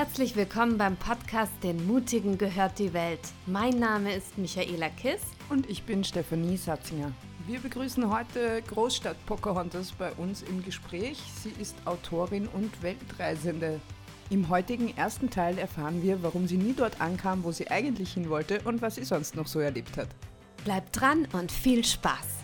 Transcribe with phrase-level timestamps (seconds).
[0.00, 3.20] Herzlich willkommen beim Podcast Den Mutigen gehört die Welt.
[3.44, 5.20] Mein Name ist Michaela Kiss.
[5.50, 7.12] Und ich bin Stefanie Satzinger.
[7.46, 11.18] Wir begrüßen heute Großstadt Pocahontas bei uns im Gespräch.
[11.42, 13.78] Sie ist Autorin und Weltreisende.
[14.30, 18.30] Im heutigen ersten Teil erfahren wir, warum sie nie dort ankam, wo sie eigentlich hin
[18.30, 20.08] wollte und was sie sonst noch so erlebt hat.
[20.64, 22.38] Bleibt dran und viel Spaß!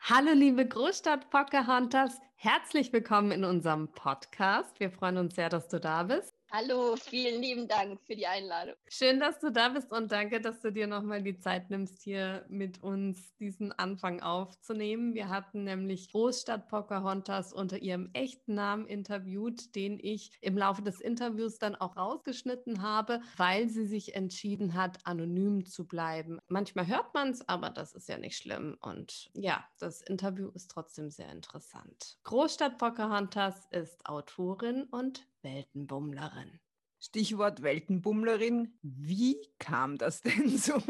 [0.00, 4.78] Hallo liebe Großstadt Pocahontas, herzlich willkommen in unserem Podcast.
[4.78, 6.37] Wir freuen uns sehr, dass du da bist.
[6.50, 8.74] Hallo, vielen lieben Dank für die Einladung.
[8.88, 12.46] Schön, dass du da bist und danke, dass du dir nochmal die Zeit nimmst, hier
[12.48, 15.12] mit uns diesen Anfang aufzunehmen.
[15.12, 21.02] Wir hatten nämlich Großstadt Pocahontas unter ihrem echten Namen interviewt, den ich im Laufe des
[21.02, 26.38] Interviews dann auch rausgeschnitten habe, weil sie sich entschieden hat, anonym zu bleiben.
[26.48, 28.78] Manchmal hört man es, aber das ist ja nicht schlimm.
[28.80, 32.16] Und ja, das Interview ist trotzdem sehr interessant.
[32.24, 36.60] Großstadt Pocahontas ist Autorin und Weltenbummlerin.
[37.00, 38.78] Stichwort Weltenbummlerin.
[38.82, 40.82] Wie kam das denn so?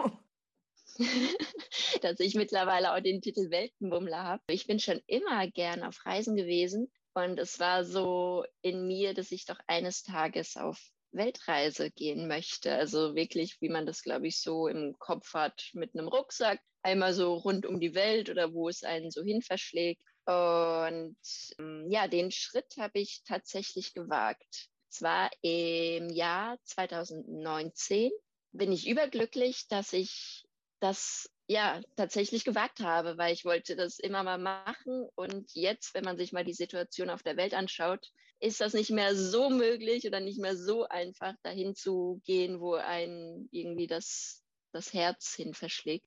[2.02, 4.42] Dass ich mittlerweile auch den Titel Weltenbummler habe.
[4.48, 9.32] Ich bin schon immer gern auf Reisen gewesen und es war so in mir, dass
[9.32, 10.78] ich doch eines Tages auf
[11.12, 12.72] Weltreise gehen möchte.
[12.72, 17.12] Also wirklich, wie man das, glaube ich, so im Kopf hat, mit einem Rucksack, einmal
[17.14, 20.02] so rund um die Welt oder wo es einen so hin verschlägt.
[20.28, 21.16] Und
[21.58, 24.68] ähm, ja, den Schritt habe ich tatsächlich gewagt.
[24.90, 28.10] Zwar im Jahr 2019
[28.52, 30.44] bin ich überglücklich, dass ich
[30.80, 35.08] das ja tatsächlich gewagt habe, weil ich wollte das immer mal machen.
[35.14, 38.06] Und jetzt, wenn man sich mal die Situation auf der Welt anschaut,
[38.38, 42.74] ist das nicht mehr so möglich oder nicht mehr so einfach, dahin zu gehen, wo
[42.74, 46.06] ein irgendwie das, das Herz hin verschlägt.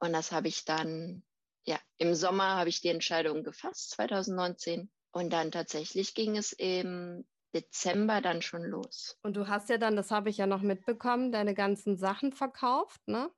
[0.00, 1.24] Und das habe ich dann
[1.66, 4.90] ja, im Sommer habe ich die Entscheidung gefasst, 2019.
[5.12, 9.16] Und dann tatsächlich ging es im Dezember dann schon los.
[9.22, 13.00] Und du hast ja dann, das habe ich ja noch mitbekommen, deine ganzen Sachen verkauft,
[13.06, 13.30] ne?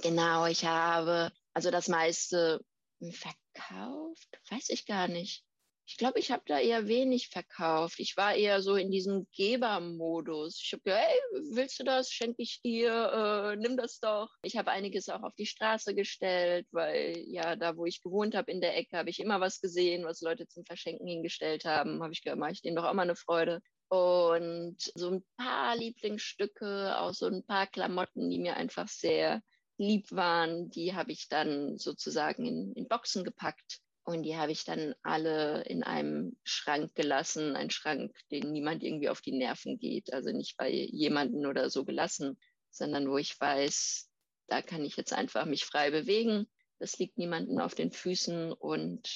[0.00, 2.64] Genau, ich habe also das meiste
[3.10, 5.44] verkauft, weiß ich gar nicht.
[5.92, 8.00] Ich glaube, ich habe da eher wenig verkauft.
[8.00, 10.58] Ich war eher so in diesem Gebermodus.
[10.64, 11.18] Ich habe gesagt, hey,
[11.50, 12.10] willst du das?
[12.10, 14.30] Schenke ich dir, äh, nimm das doch.
[14.40, 18.50] Ich habe einiges auch auf die Straße gestellt, weil ja, da wo ich gewohnt habe
[18.50, 22.02] in der Ecke, habe ich immer was gesehen, was Leute zum Verschenken hingestellt haben.
[22.02, 23.60] Habe ich gedacht, mache ich denen doch auch mal eine Freude.
[23.88, 29.42] Und so ein paar Lieblingsstücke, auch so ein paar Klamotten, die mir einfach sehr
[29.76, 34.64] lieb waren, die habe ich dann sozusagen in, in Boxen gepackt und die habe ich
[34.64, 40.12] dann alle in einem Schrank gelassen, ein Schrank, den niemand irgendwie auf die Nerven geht,
[40.12, 42.38] also nicht bei jemanden oder so gelassen,
[42.70, 44.10] sondern wo ich weiß,
[44.48, 46.50] da kann ich jetzt einfach mich frei bewegen.
[46.80, 49.08] Das liegt niemandem auf den Füßen und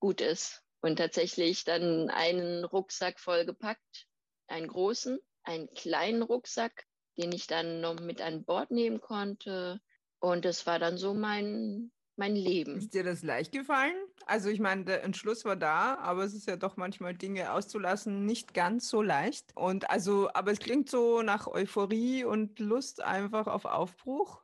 [0.00, 0.62] gut ist.
[0.82, 4.06] Und tatsächlich dann einen Rucksack vollgepackt,
[4.46, 6.84] einen großen, einen kleinen Rucksack,
[7.16, 9.80] den ich dann noch mit an Bord nehmen konnte.
[10.20, 12.76] Und das war dann so mein mein Leben.
[12.76, 13.94] Ist dir das leicht gefallen?
[14.26, 18.24] Also ich meine, der Entschluss war da, aber es ist ja doch manchmal Dinge auszulassen
[18.26, 19.52] nicht ganz so leicht.
[19.54, 24.42] Und also, aber es klingt so nach Euphorie und Lust einfach auf Aufbruch.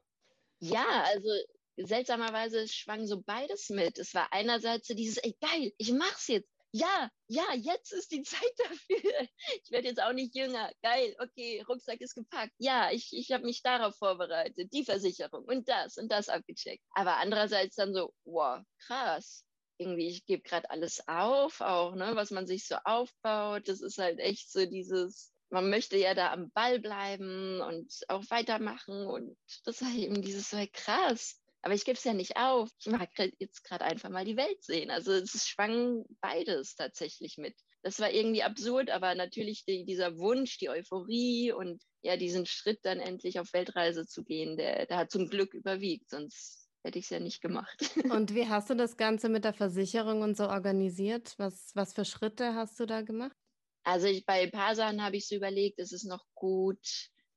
[0.61, 1.29] Ja, also
[1.77, 3.99] seltsamerweise schwang so beides mit.
[3.99, 8.23] Es war einerseits so dieses, ey geil, ich mach's jetzt ja, ja, jetzt ist die
[8.23, 9.29] Zeit dafür.
[9.63, 10.73] Ich werde jetzt auch nicht jünger.
[10.83, 12.53] Geil, okay, Rucksack ist gepackt.
[12.59, 16.83] Ja, ich, ich habe mich darauf vorbereitet, die Versicherung und das und das abgecheckt.
[16.95, 19.45] Aber andererseits dann so, wow, krass.
[19.79, 23.69] Irgendwie, ich gebe gerade alles auf, auch, ne, was man sich so aufbaut.
[23.69, 28.23] Das ist halt echt so dieses, man möchte ja da am Ball bleiben und auch
[28.31, 29.07] weitermachen.
[29.07, 32.69] Und das war eben dieses so, krass aber ich gebe es ja nicht auf.
[32.81, 33.09] Ich mag
[33.39, 34.91] jetzt gerade einfach mal die Welt sehen.
[34.91, 37.55] Also es schwang beides tatsächlich mit.
[37.83, 42.81] Das war irgendwie absurd, aber natürlich die, dieser Wunsch, die Euphorie und ja, diesen Schritt
[42.83, 47.05] dann endlich auf Weltreise zu gehen, der, der hat zum Glück überwiegt, sonst hätte ich
[47.05, 47.77] es ja nicht gemacht.
[48.13, 51.35] Und wie hast du das Ganze mit der Versicherung und so organisiert?
[51.39, 53.37] Was, was für Schritte hast du da gemacht?
[53.85, 56.85] Also ich, bei ein paar Sachen habe ich so überlegt, es ist noch gut,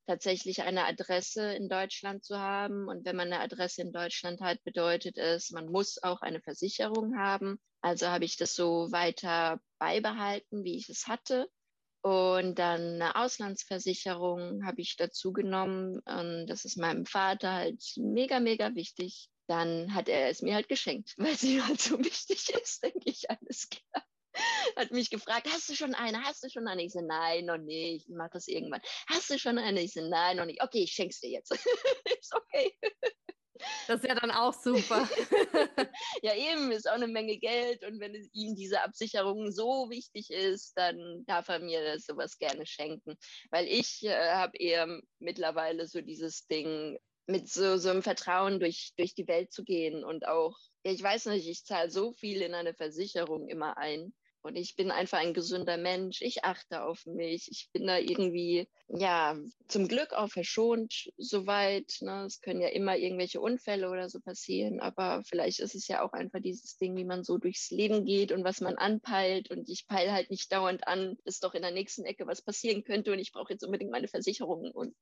[0.06, 2.88] tatsächlich eine Adresse in Deutschland zu haben.
[2.88, 7.18] Und wenn man eine Adresse in Deutschland hat, bedeutet es, man muss auch eine Versicherung
[7.18, 7.58] haben.
[7.80, 11.48] Also habe ich das so weiter beibehalten, wie ich es hatte.
[12.02, 15.98] Und dann eine Auslandsversicherung habe ich dazu genommen.
[16.00, 19.28] Und das ist meinem Vater halt mega, mega wichtig.
[19.48, 23.28] Dann hat er es mir halt geschenkt, weil sie halt so wichtig ist, denke ich,
[23.30, 24.04] alles klar.
[24.76, 26.22] Hat mich gefragt, hast du schon eine?
[26.22, 26.84] Hast du schon eine?
[26.84, 28.08] Ich so, nein, noch nicht.
[28.08, 28.80] Ich mache das irgendwann.
[29.08, 29.82] Hast du schon eine?
[29.82, 30.62] Ich so, nein, noch nicht.
[30.62, 31.50] Okay, ich schenk's dir jetzt.
[32.20, 32.72] ist okay.
[33.86, 35.08] Das ist ja dann auch super.
[36.22, 40.76] ja, eben, ist auch eine Menge Geld und wenn ihm diese Absicherung so wichtig ist,
[40.76, 43.16] dann darf er mir sowas gerne schenken.
[43.50, 48.92] Weil ich äh, habe eher mittlerweile so dieses Ding, mit so, so einem Vertrauen durch,
[48.96, 52.54] durch die Welt zu gehen und auch, ich weiß nicht, ich zahle so viel in
[52.54, 54.14] eine Versicherung immer ein
[54.46, 56.22] und ich bin einfach ein gesunder Mensch.
[56.22, 57.48] Ich achte auf mich.
[57.50, 59.36] Ich bin da irgendwie, ja,
[59.68, 61.96] zum Glück auch verschont soweit.
[62.00, 62.24] Ne?
[62.26, 64.80] Es können ja immer irgendwelche Unfälle oder so passieren.
[64.80, 68.32] Aber vielleicht ist es ja auch einfach dieses Ding, wie man so durchs Leben geht
[68.32, 69.50] und was man anpeilt.
[69.50, 72.84] Und ich peile halt nicht dauernd an, dass doch in der nächsten Ecke was passieren
[72.84, 74.70] könnte und ich brauche jetzt unbedingt meine Versicherung.
[74.70, 74.94] Und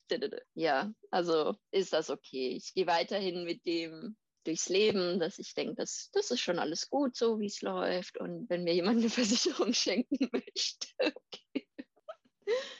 [0.54, 2.56] ja, also ist das okay.
[2.56, 6.88] Ich gehe weiterhin mit dem durchs Leben, dass ich denke, das, das ist schon alles
[6.90, 8.18] gut, so wie es läuft.
[8.18, 11.43] Und wenn mir jemand eine Versicherung schenken möchte, okay.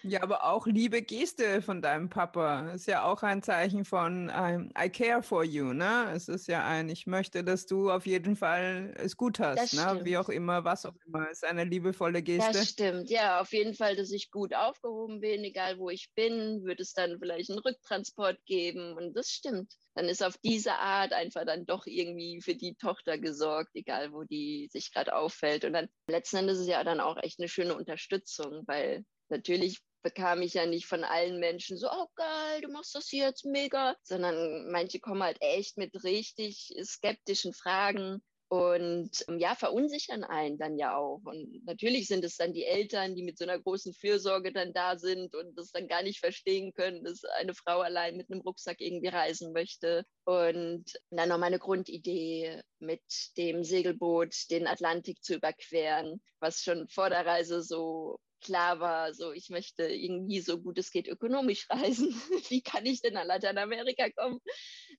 [0.03, 4.31] Ja, aber auch liebe Geste von deinem Papa ist ja auch ein Zeichen von um,
[4.31, 6.13] ähm, I care for you, ne?
[6.15, 10.01] Es ist ja ein, ich möchte, dass du auf jeden Fall es gut hast, ne?
[10.05, 12.53] Wie auch immer, was auch immer, ist eine liebevolle Geste.
[12.53, 16.65] Das stimmt, ja, auf jeden Fall, dass ich gut aufgehoben bin, egal wo ich bin,
[16.65, 21.13] wird es dann vielleicht einen Rücktransport geben und das stimmt dann ist auf diese Art
[21.13, 25.65] einfach dann doch irgendwie für die Tochter gesorgt, egal wo die sich gerade auffällt.
[25.65, 29.05] Und dann letzten Endes ist es ja dann auch echt eine schöne Unterstützung, weil
[29.35, 33.45] natürlich bekam ich ja nicht von allen Menschen so, oh geil, du machst das jetzt
[33.45, 40.59] mega, sondern manche kommen halt echt mit richtig skeptischen Fragen und ähm, ja, verunsichern einen
[40.59, 41.23] dann ja auch.
[41.25, 44.97] Und natürlich sind es dann die Eltern, die mit so einer großen Fürsorge dann da
[44.99, 48.81] sind und das dann gar nicht verstehen können, dass eine Frau allein mit einem Rucksack
[48.81, 50.05] irgendwie reisen möchte.
[50.25, 53.03] Und dann noch meine Grundidee mit
[53.39, 59.33] dem Segelboot den Atlantik zu überqueren, was schon vor der Reise so klar war, so
[59.33, 62.11] ich möchte irgendwie so gut es geht ökonomisch reisen.
[62.49, 64.41] Wie kann ich denn nach Lateinamerika kommen?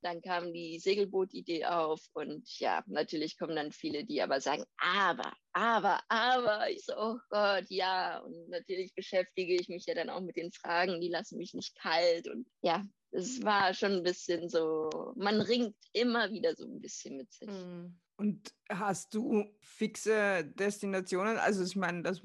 [0.01, 5.31] Dann kam die Segelboot-Idee auf und ja, natürlich kommen dann viele, die aber sagen, aber,
[5.53, 6.69] aber, aber.
[6.69, 8.19] Ich so, oh Gott, ja.
[8.19, 11.75] Und natürlich beschäftige ich mich ja dann auch mit den Fragen, die lassen mich nicht
[11.79, 12.27] kalt.
[12.27, 17.17] Und ja, es war schon ein bisschen so, man ringt immer wieder so ein bisschen
[17.17, 17.49] mit sich.
[17.49, 17.97] Mhm.
[18.17, 21.37] Und hast du fixe Destinationen?
[21.37, 22.21] Also ich meine, das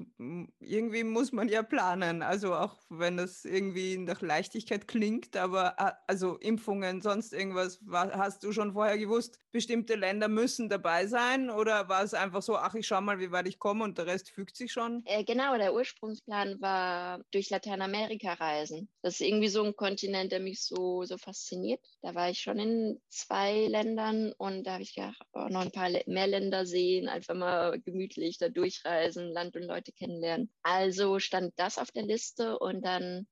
[0.59, 2.21] irgendwie muss man ja planen.
[2.21, 5.75] Also auch wenn das irgendwie nach Leichtigkeit klingt, aber
[6.09, 11.89] also Impfungen, sonst irgendwas, hast du schon vorher gewusst, bestimmte Länder müssen dabei sein oder
[11.89, 14.29] war es einfach so, ach ich schau mal, wie weit ich komme und der Rest
[14.31, 15.03] fügt sich schon?
[15.05, 18.87] Äh, genau, der Ursprungsplan war durch Lateinamerika reisen.
[19.01, 21.81] Das ist irgendwie so ein Kontinent, der mich so so fasziniert.
[22.01, 25.71] Da war ich schon in zwei Ländern und da habe ich gedacht, oh, noch ein
[25.71, 30.53] paar mehr Länder sehen, einfach mal gemütlich da durchreisen, Land und Leute kennenlernen.
[30.63, 33.27] Also stand das auf der Liste und dann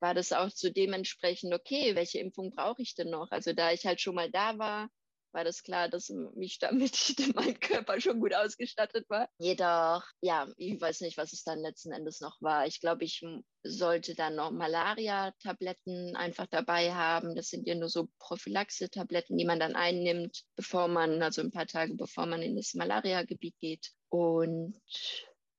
[0.00, 3.30] war das auch so dementsprechend, okay, welche Impfung brauche ich denn noch?
[3.30, 4.88] Also da ich halt schon mal da war,
[5.32, 9.28] war das klar, dass mich damit mein Körper schon gut ausgestattet war.
[9.38, 12.66] Jedoch, ja, ich weiß nicht, was es dann letzten Endes noch war.
[12.66, 13.24] Ich glaube, ich
[13.62, 17.34] sollte dann noch Malaria-Tabletten einfach dabei haben.
[17.34, 21.66] Das sind ja nur so Prophylaxe-Tabletten, die man dann einnimmt, bevor man, also ein paar
[21.66, 23.92] Tage bevor man in das Malaria-Gebiet geht.
[24.08, 24.80] Und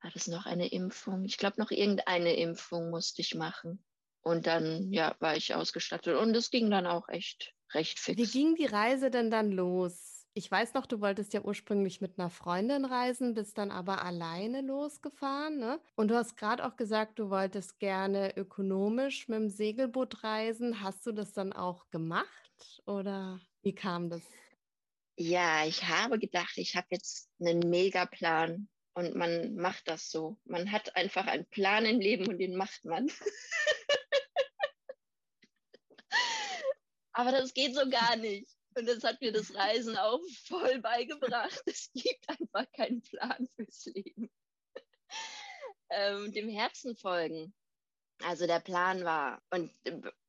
[0.01, 1.23] war das noch eine Impfung?
[1.25, 3.83] Ich glaube, noch irgendeine Impfung musste ich machen.
[4.21, 6.15] Und dann, ja, war ich ausgestattet.
[6.15, 8.17] Und es ging dann auch echt recht fix.
[8.17, 10.13] Wie ging die Reise denn dann los?
[10.35, 14.61] Ich weiß noch, du wolltest ja ursprünglich mit einer Freundin reisen, bist dann aber alleine
[14.61, 15.59] losgefahren.
[15.59, 15.79] Ne?
[15.95, 20.81] Und du hast gerade auch gesagt, du wolltest gerne ökonomisch mit dem Segelboot reisen.
[20.81, 22.27] Hast du das dann auch gemacht
[22.87, 24.23] oder wie kam das?
[25.15, 30.37] Ja, ich habe gedacht, ich habe jetzt einen Megaplan und man macht das so.
[30.45, 33.07] Man hat einfach einen Plan im Leben und den macht man.
[37.13, 38.47] Aber das geht so gar nicht.
[38.75, 41.61] Und das hat mir das Reisen auch voll beigebracht.
[41.65, 44.31] Es gibt einfach keinen Plan fürs Leben.
[45.89, 47.53] ähm, dem Herzen folgen.
[48.23, 49.71] Also der Plan war und,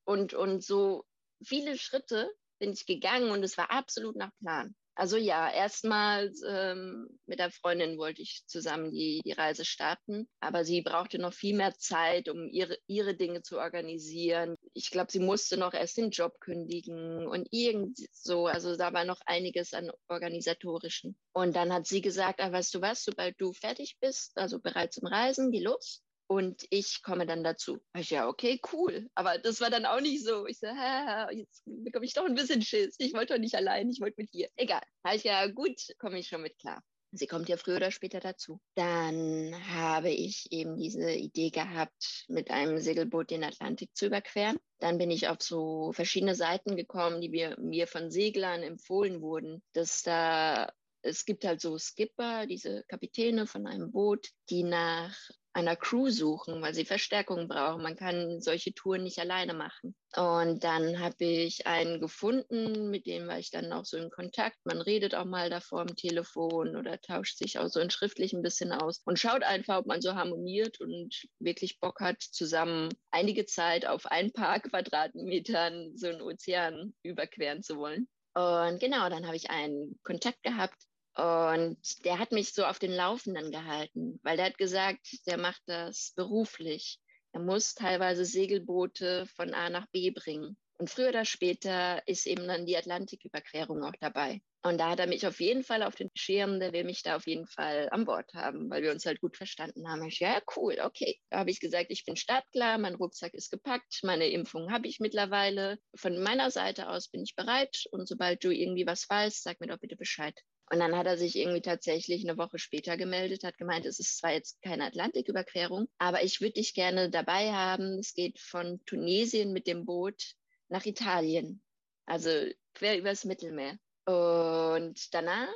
[0.04, 1.04] und, und so
[1.44, 4.74] viele Schritte bin ich gegangen und es war absolut nach Plan.
[4.96, 10.64] Also ja, erstmals ähm, mit der Freundin wollte ich zusammen die, die Reise starten, aber
[10.64, 14.56] sie brauchte noch viel mehr Zeit, um ihre, ihre Dinge zu organisieren.
[14.74, 19.04] Ich glaube, sie musste noch erst den Job kündigen und irgend so, also da war
[19.04, 21.16] noch einiges an organisatorischen.
[21.32, 24.92] Und dann hat sie gesagt, ah, weißt du was, sobald du fertig bist, also bereit
[24.92, 27.80] zum Reisen, geh los und ich komme dann dazu.
[27.96, 29.08] Ich, ja, okay, cool.
[29.14, 30.46] Aber das war dann auch nicht so.
[30.46, 32.96] Ich so, ha, jetzt bekomme ich doch ein bisschen Schiss.
[32.98, 34.48] Ich wollte doch nicht allein, ich wollte mit dir.
[34.56, 34.82] Egal.
[35.04, 36.82] Habe ich ja, gut, komme ich schon mit klar.
[37.16, 38.60] Sie kommt ja früher oder später dazu.
[38.74, 44.58] Dann habe ich eben diese Idee gehabt, mit einem Segelboot den Atlantik zu überqueren.
[44.80, 49.62] Dann bin ich auf so verschiedene Seiten gekommen, die mir, mir von Seglern empfohlen wurden,
[49.72, 50.72] dass da
[51.04, 55.14] es gibt halt so Skipper, diese Kapitäne von einem Boot, die nach
[55.52, 57.82] einer Crew suchen, weil sie Verstärkung brauchen.
[57.82, 59.94] Man kann solche Touren nicht alleine machen.
[60.16, 64.56] Und dann habe ich einen gefunden, mit dem war ich dann auch so in Kontakt.
[64.64, 68.42] Man redet auch mal davor am Telefon oder tauscht sich auch so in schriftlich ein
[68.42, 73.46] bisschen aus und schaut einfach, ob man so harmoniert und wirklich Bock hat, zusammen einige
[73.46, 78.08] Zeit auf ein paar Quadratmetern so einen Ozean überqueren zu wollen.
[78.34, 80.74] Und genau, dann habe ich einen Kontakt gehabt
[81.16, 85.62] und der hat mich so auf den Laufenden gehalten, weil der hat gesagt, der macht
[85.66, 86.98] das beruflich.
[87.32, 90.56] Er muss teilweise Segelboote von A nach B bringen.
[90.78, 94.40] Und früher oder später ist eben dann die Atlantiküberquerung auch dabei.
[94.62, 97.16] Und da hat er mich auf jeden Fall auf den Schirm, der will mich da
[97.16, 100.04] auf jeden Fall an Bord haben, weil wir uns halt gut verstanden haben.
[100.04, 101.20] Ich, ja, cool, okay.
[101.30, 105.00] Da habe ich gesagt, ich bin startklar, mein Rucksack ist gepackt, meine Impfung habe ich
[105.00, 105.78] mittlerweile.
[105.94, 109.68] Von meiner Seite aus bin ich bereit und sobald du irgendwie was weißt, sag mir
[109.68, 110.34] doch bitte Bescheid.
[110.70, 114.18] Und dann hat er sich irgendwie tatsächlich eine Woche später gemeldet, hat gemeint, es ist
[114.18, 117.98] zwar jetzt keine Atlantiküberquerung, aber ich würde dich gerne dabei haben.
[117.98, 120.34] Es geht von Tunesien mit dem Boot
[120.68, 121.62] nach Italien,
[122.06, 122.30] also
[122.72, 123.78] quer übers Mittelmeer.
[124.06, 125.54] Und danach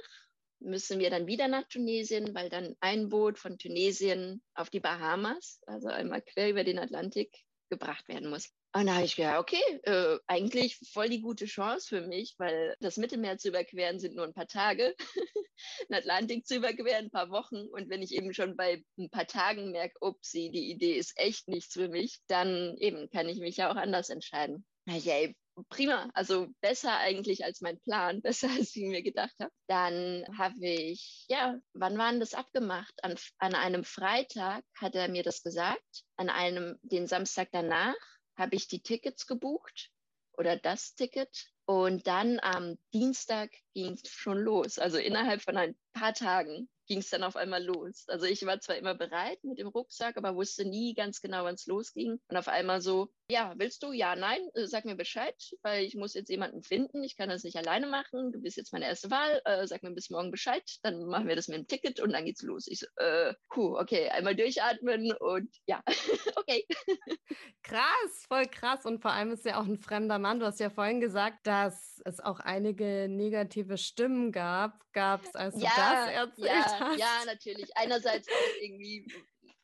[0.60, 5.60] müssen wir dann wieder nach Tunesien, weil dann ein Boot von Tunesien auf die Bahamas,
[5.66, 7.34] also einmal quer über den Atlantik,
[7.70, 8.50] gebracht werden muss.
[8.75, 12.76] Und da habe ich gedacht, okay, äh, eigentlich voll die gute Chance für mich, weil
[12.80, 14.94] das Mittelmeer zu überqueren sind nur ein paar Tage,
[15.88, 17.66] den Atlantik zu überqueren ein paar Wochen.
[17.68, 21.48] Und wenn ich eben schon bei ein paar Tagen merke, upsie, die Idee ist echt
[21.48, 24.66] nichts für mich, dann eben kann ich mich ja auch anders entscheiden.
[24.87, 25.34] Ja, ey,
[25.70, 29.52] prima, also besser eigentlich als mein Plan, besser als ich mir gedacht habe.
[29.66, 32.94] Dann habe ich, ja, wann waren das abgemacht?
[33.02, 37.96] An, an einem Freitag hat er mir das gesagt, an einem, den Samstag danach
[38.38, 39.90] habe ich die Tickets gebucht
[40.33, 41.50] oder das Ticket.
[41.66, 44.78] Und dann am Dienstag ging es schon los.
[44.78, 48.04] Also innerhalb von ein paar Tagen ging es dann auf einmal los.
[48.09, 51.54] Also ich war zwar immer bereit mit dem Rucksack, aber wusste nie ganz genau, wann
[51.54, 52.18] es losging.
[52.28, 53.92] Und auf einmal so, ja, willst du?
[53.92, 57.04] Ja, nein, äh, sag mir Bescheid, weil ich muss jetzt jemanden finden.
[57.04, 58.33] Ich kann das nicht alleine machen.
[58.33, 59.40] Du bist jetzt meine erste Wahl.
[59.45, 60.64] Äh, sag mir bis morgen Bescheid.
[60.83, 62.66] Dann machen wir das mit dem Ticket und dann geht's los.
[62.66, 65.83] Ich so, äh, puh, okay, einmal durchatmen und ja,
[66.37, 66.66] okay.
[67.62, 68.87] Krass, voll krass.
[68.87, 70.40] Und vor allem ist ja auch ein fremder Mann.
[70.40, 74.80] Du hast ja vorhin gesagt, dass es auch einige negative Stimmen gab.
[74.95, 76.99] Gab es, als ja, du das erzählt ja, hast?
[76.99, 77.76] Ja, natürlich.
[77.76, 79.06] Einerseits auch irgendwie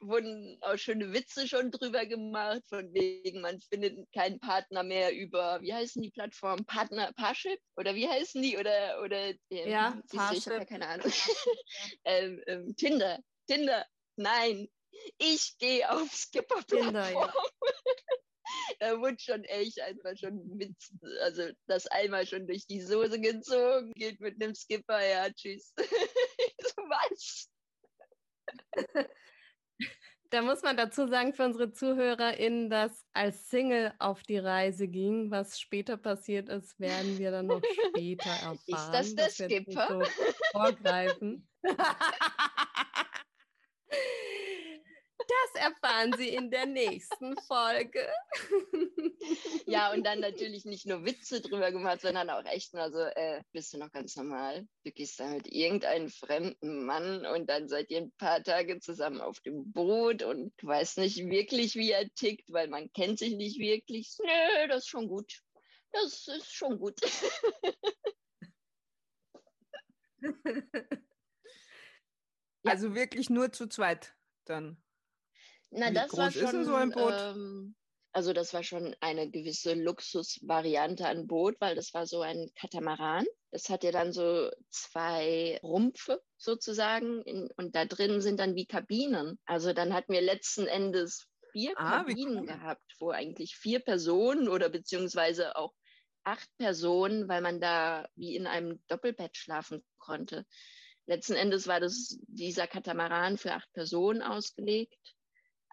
[0.01, 5.61] wurden auch schöne Witze schon drüber gemacht, von wegen, man findet keinen Partner mehr über,
[5.63, 6.65] wie heißen die Plattformen?
[6.67, 7.59] Partner, Parship?
[7.77, 8.57] Oder wie heißen die?
[8.57, 10.53] Oder, oder ähm, ja, Parship.
[10.53, 11.07] Ja keine Ahnung.
[12.05, 14.69] ähm, ähm, Tinder, Tinder, nein,
[15.19, 16.95] ich gehe auf Skipper-Plattform.
[16.95, 17.33] Ja.
[18.81, 20.77] da wurde schon echt einfach schon mit,
[21.21, 25.73] also das einmal schon durch die Soße gezogen, geht mit einem Skipper, ja, tschüss.
[27.11, 27.51] was.
[30.35, 35.31] Da muss man dazu sagen für unsere ZuhörerInnen, dass als Single auf die Reise ging.
[35.31, 38.59] Was später passiert ist, werden wir dann noch später erfahren.
[38.67, 39.87] Ist das der Skipper?
[39.89, 40.03] So
[40.51, 41.49] vorgreifen.
[45.53, 48.09] Das erfahren Sie in der nächsten Folge.
[49.67, 53.43] Ja, und dann natürlich nicht nur Witze drüber gemacht, sondern auch echt mal so, äh,
[53.53, 54.69] bist du noch ganz normal?
[54.85, 59.23] Du gehst da mit irgendeinem fremden Mann und dann seid ihr ein paar Tage zusammen
[59.23, 63.37] auf dem Boot und du weißt nicht wirklich, wie er tickt, weil man kennt sich
[63.37, 64.15] nicht wirklich.
[64.23, 65.41] Nö, das ist schon gut.
[65.93, 67.01] Das ist schon gut.
[72.67, 74.83] Also wirklich nur zu zweit dann.
[75.77, 77.15] Na, Wie das groß war schon, ist denn so ein Boot?
[77.15, 77.75] Ähm,
[78.13, 83.27] also das war schon eine gewisse Luxusvariante an Boot, weil das war so ein Katamaran.
[83.51, 88.67] Das hat ja dann so zwei Rumpfe sozusagen in, und da drin sind dann wie
[88.67, 89.41] Kabinen.
[89.47, 94.69] Also dann hatten wir letzten Endes vier ah, Kabinen gehabt, wo eigentlich vier Personen oder
[94.69, 95.75] beziehungsweise auch
[96.23, 100.47] acht Personen, weil man da wie in einem Doppelbett schlafen konnte.
[101.07, 105.15] Letzten Endes war das dieser Katamaran für acht Personen ausgelegt.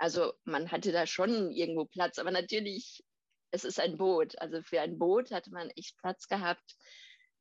[0.01, 3.03] Also man hatte da schon irgendwo Platz, aber natürlich,
[3.51, 4.33] es ist ein Boot.
[4.41, 6.75] Also für ein Boot hatte man echt Platz gehabt.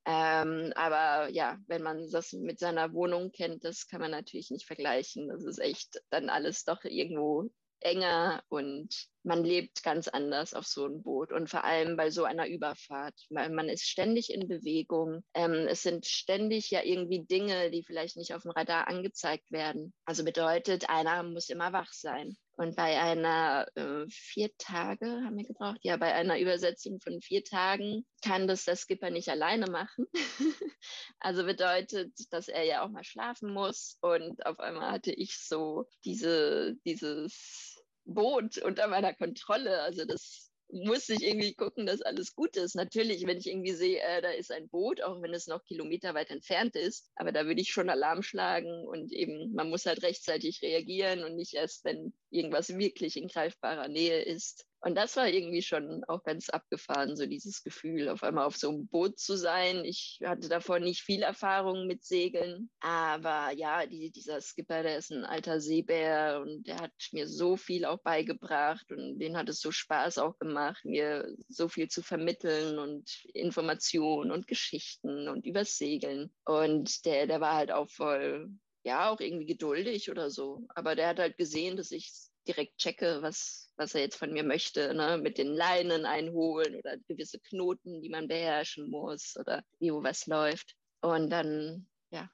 [0.04, 4.66] Ähm, aber ja, wenn man das mit seiner Wohnung kennt, das kann man natürlich nicht
[4.66, 5.28] vergleichen.
[5.28, 7.48] Das ist echt dann alles doch irgendwo
[7.80, 12.24] enger und man lebt ganz anders auf so einem Boot und vor allem bei so
[12.24, 15.22] einer Überfahrt, weil man ist ständig in Bewegung.
[15.34, 19.92] Ähm, es sind ständig ja irgendwie Dinge, die vielleicht nicht auf dem Radar angezeigt werden.
[20.04, 22.36] Also bedeutet, einer muss immer wach sein.
[22.60, 27.42] Und bei einer äh, vier Tage haben wir gebraucht, ja, bei einer Übersetzung von vier
[27.42, 30.04] Tagen kann das der Skipper nicht alleine machen.
[31.20, 33.96] also bedeutet, dass er ja auch mal schlafen muss.
[34.02, 39.80] Und auf einmal hatte ich so diese, dieses Boot unter meiner Kontrolle.
[39.80, 42.74] Also das musste ich irgendwie gucken, dass alles gut ist.
[42.74, 46.14] Natürlich, wenn ich irgendwie sehe, äh, da ist ein Boot, auch wenn es noch Kilometer
[46.14, 50.02] weit entfernt ist, aber da würde ich schon Alarm schlagen und eben, man muss halt
[50.02, 54.66] rechtzeitig reagieren und nicht erst, wenn irgendwas wirklich in greifbarer Nähe ist.
[54.82, 58.70] Und das war irgendwie schon auch ganz abgefahren, so dieses Gefühl, auf einmal auf so
[58.70, 59.84] einem Boot zu sein.
[59.84, 65.12] Ich hatte davor nicht viel Erfahrung mit Segeln, aber ja, die, dieser Skipper, der ist
[65.12, 69.60] ein alter Seebär und der hat mir so viel auch beigebracht und den hat es
[69.60, 75.76] so Spaß auch gemacht, mir so viel zu vermitteln und Informationen und Geschichten und übers
[75.76, 76.32] Segeln.
[76.46, 78.48] Und der, der war halt auch voll,
[78.82, 80.64] ja, auch irgendwie geduldig oder so.
[80.74, 84.44] Aber der hat halt gesehen, dass ich direkt checke, was, was er jetzt von mir
[84.44, 85.18] möchte, ne?
[85.18, 90.26] mit den Leinen einholen oder gewisse Knoten, die man beherrschen muss oder wie wo was
[90.26, 90.74] läuft.
[91.00, 92.28] Und dann, ja,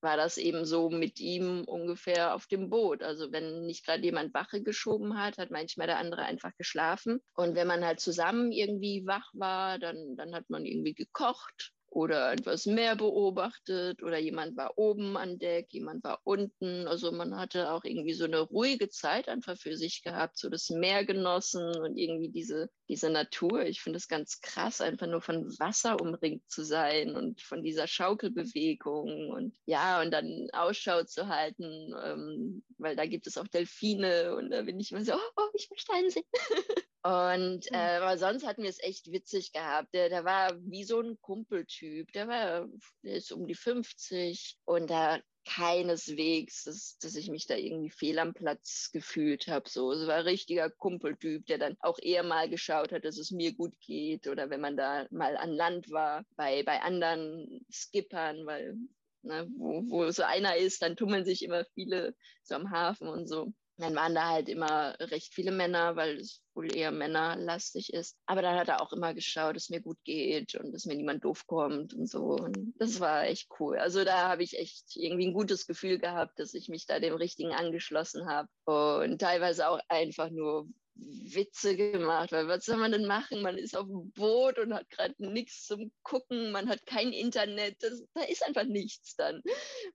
[0.00, 3.02] war das eben so mit ihm ungefähr auf dem Boot.
[3.02, 7.20] Also wenn nicht gerade jemand Wache geschoben hat, hat manchmal der andere einfach geschlafen.
[7.34, 12.32] Und wenn man halt zusammen irgendwie wach war, dann, dann hat man irgendwie gekocht oder
[12.32, 16.88] etwas mehr beobachtet oder jemand war oben an Deck, jemand war unten.
[16.88, 20.70] Also man hatte auch irgendwie so eine ruhige Zeit einfach für sich gehabt, so das
[20.70, 23.64] Meer genossen und irgendwie diese, diese Natur.
[23.64, 27.86] Ich finde es ganz krass, einfach nur von Wasser umringt zu sein und von dieser
[27.86, 34.36] Schaukelbewegung und ja, und dann Ausschau zu halten, ähm, weil da gibt es auch Delfine
[34.36, 36.24] und da bin ich immer so, oh, oh ich möchte einen sehen.
[37.04, 39.92] Und äh, aber sonst hatten wir es echt witzig gehabt.
[39.92, 42.10] Der, der war wie so ein Kumpeltyp.
[42.12, 42.66] Der war
[43.02, 48.18] der ist um die 50 und da keineswegs, dass, dass ich mich da irgendwie fehl
[48.18, 49.68] am Platz gefühlt habe.
[49.68, 53.30] So, es war ein richtiger Kumpeltyp, der dann auch eher mal geschaut hat, dass es
[53.30, 58.46] mir gut geht oder wenn man da mal an Land war bei, bei anderen Skippern,
[58.46, 58.76] weil
[59.22, 63.26] ne, wo, wo so einer ist, dann tummeln sich immer viele so am Hafen und
[63.26, 68.16] so dann waren da halt immer recht viele Männer, weil es wohl eher männerlastig ist.
[68.26, 71.24] Aber dann hat er auch immer geschaut, dass mir gut geht und dass mir niemand
[71.24, 72.36] doof kommt und so.
[72.36, 73.78] Und das war echt cool.
[73.78, 77.14] Also da habe ich echt irgendwie ein gutes Gefühl gehabt, dass ich mich da dem
[77.14, 78.48] Richtigen angeschlossen habe.
[78.66, 83.42] Und teilweise auch einfach nur Witze gemacht, weil was soll man denn machen?
[83.42, 87.82] Man ist auf dem Boot und hat gerade nichts zum Gucken, man hat kein Internet,
[87.82, 89.42] das, da ist einfach nichts dann.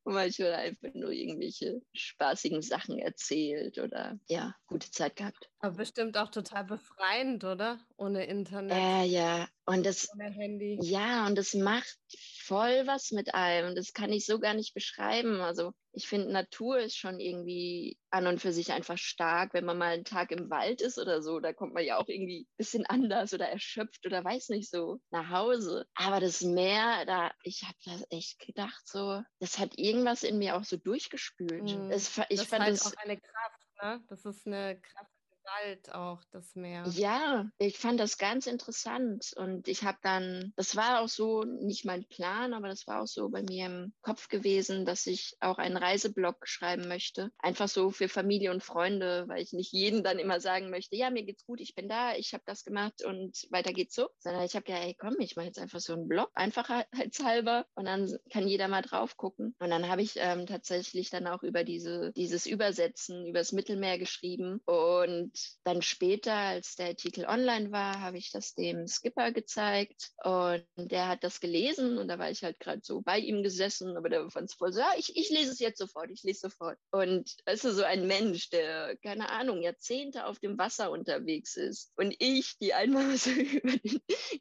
[0.04, 5.49] Und manchmal einfach nur irgendwelche spaßigen Sachen erzählt oder ja, gute Zeit gehabt.
[5.62, 7.80] Aber bestimmt auch total befreiend, oder?
[7.98, 8.78] Ohne Internet.
[8.78, 10.80] Äh, ja, und das, Ohne Handy.
[10.82, 11.98] Ja, und das macht
[12.50, 13.76] voll was mit einem.
[13.76, 15.42] Das kann ich so gar nicht beschreiben.
[15.42, 19.78] Also ich finde, Natur ist schon irgendwie an und für sich einfach stark, wenn man
[19.78, 21.42] mal einen Tag im Wald ist oder so.
[21.42, 25.02] Da kommt man ja auch irgendwie ein bisschen anders oder erschöpft oder weiß nicht so
[25.12, 25.86] nach Hause.
[25.94, 30.56] Aber das Meer, da, ich habe das echt gedacht, so, das hat irgendwas in mir
[30.56, 31.64] auch so durchgespült.
[31.64, 31.92] Mhm.
[31.92, 34.04] Es, ich das fand halt auch eine Kraft, ne?
[34.08, 35.19] Das ist eine Kraft
[35.58, 36.86] Wald auch, das Meer.
[36.96, 41.86] Ja, ich fand das ganz interessant und ich habe dann, das war auch so nicht
[41.86, 45.58] mein Plan, aber das war auch so bei mir im Kopf gewesen, dass ich auch
[45.58, 47.32] einen Reiseblog schreiben möchte.
[47.40, 51.10] Einfach so für Familie und Freunde, weil ich nicht jeden dann immer sagen möchte, ja,
[51.10, 54.44] mir geht's gut, ich bin da, ich habe das gemacht und weiter geht's so, sondern
[54.44, 58.12] ich habe gedacht, hey, komm, ich mache jetzt einfach so einen Blog, einfachheitshalber und dann
[58.32, 59.56] kann jeder mal drauf gucken.
[59.60, 64.62] Und dann habe ich ähm, tatsächlich dann auch über diese, dieses Übersetzen, übers Mittelmeer geschrieben
[64.66, 70.66] und dann später, als der Artikel online war, habe ich das dem Skipper gezeigt und
[70.78, 74.10] der hat das gelesen und da war ich halt gerade so bei ihm gesessen, aber
[74.10, 76.78] der fand es voll so, ja, ich, ich lese es jetzt sofort, ich lese sofort.
[76.92, 81.92] Und weißt du, so ein Mensch, der, keine Ahnung, Jahrzehnte auf dem Wasser unterwegs ist
[81.96, 83.32] und ich, die einmal so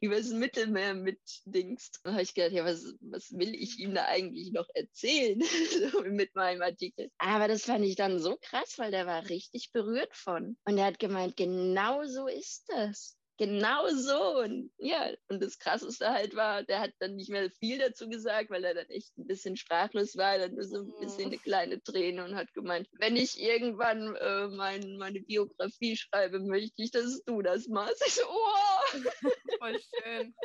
[0.01, 4.05] über, das Mittelmeer mitdingst, da habe ich gedacht, ja, was, was will ich ihm da
[4.05, 5.39] eigentlich noch erzählen
[6.11, 7.09] mit meinem Artikel?
[7.17, 10.57] Aber das fand ich dann so krass, weil der war richtig berührt von.
[10.65, 13.15] Und er hat gemeint, genau so ist das.
[13.37, 14.39] Genau so.
[14.41, 18.49] Und ja, und das Krasseste halt war, der hat dann nicht mehr viel dazu gesagt,
[18.49, 21.81] weil er dann echt ein bisschen sprachlos war, dann nur so ein bisschen eine kleine
[21.81, 27.23] Träne und hat gemeint, wenn ich irgendwann äh, mein, meine Biografie schreibe, möchte ich, dass
[27.23, 28.03] du das machst.
[28.05, 28.99] Ich so, oh!
[29.59, 30.35] Voll schön.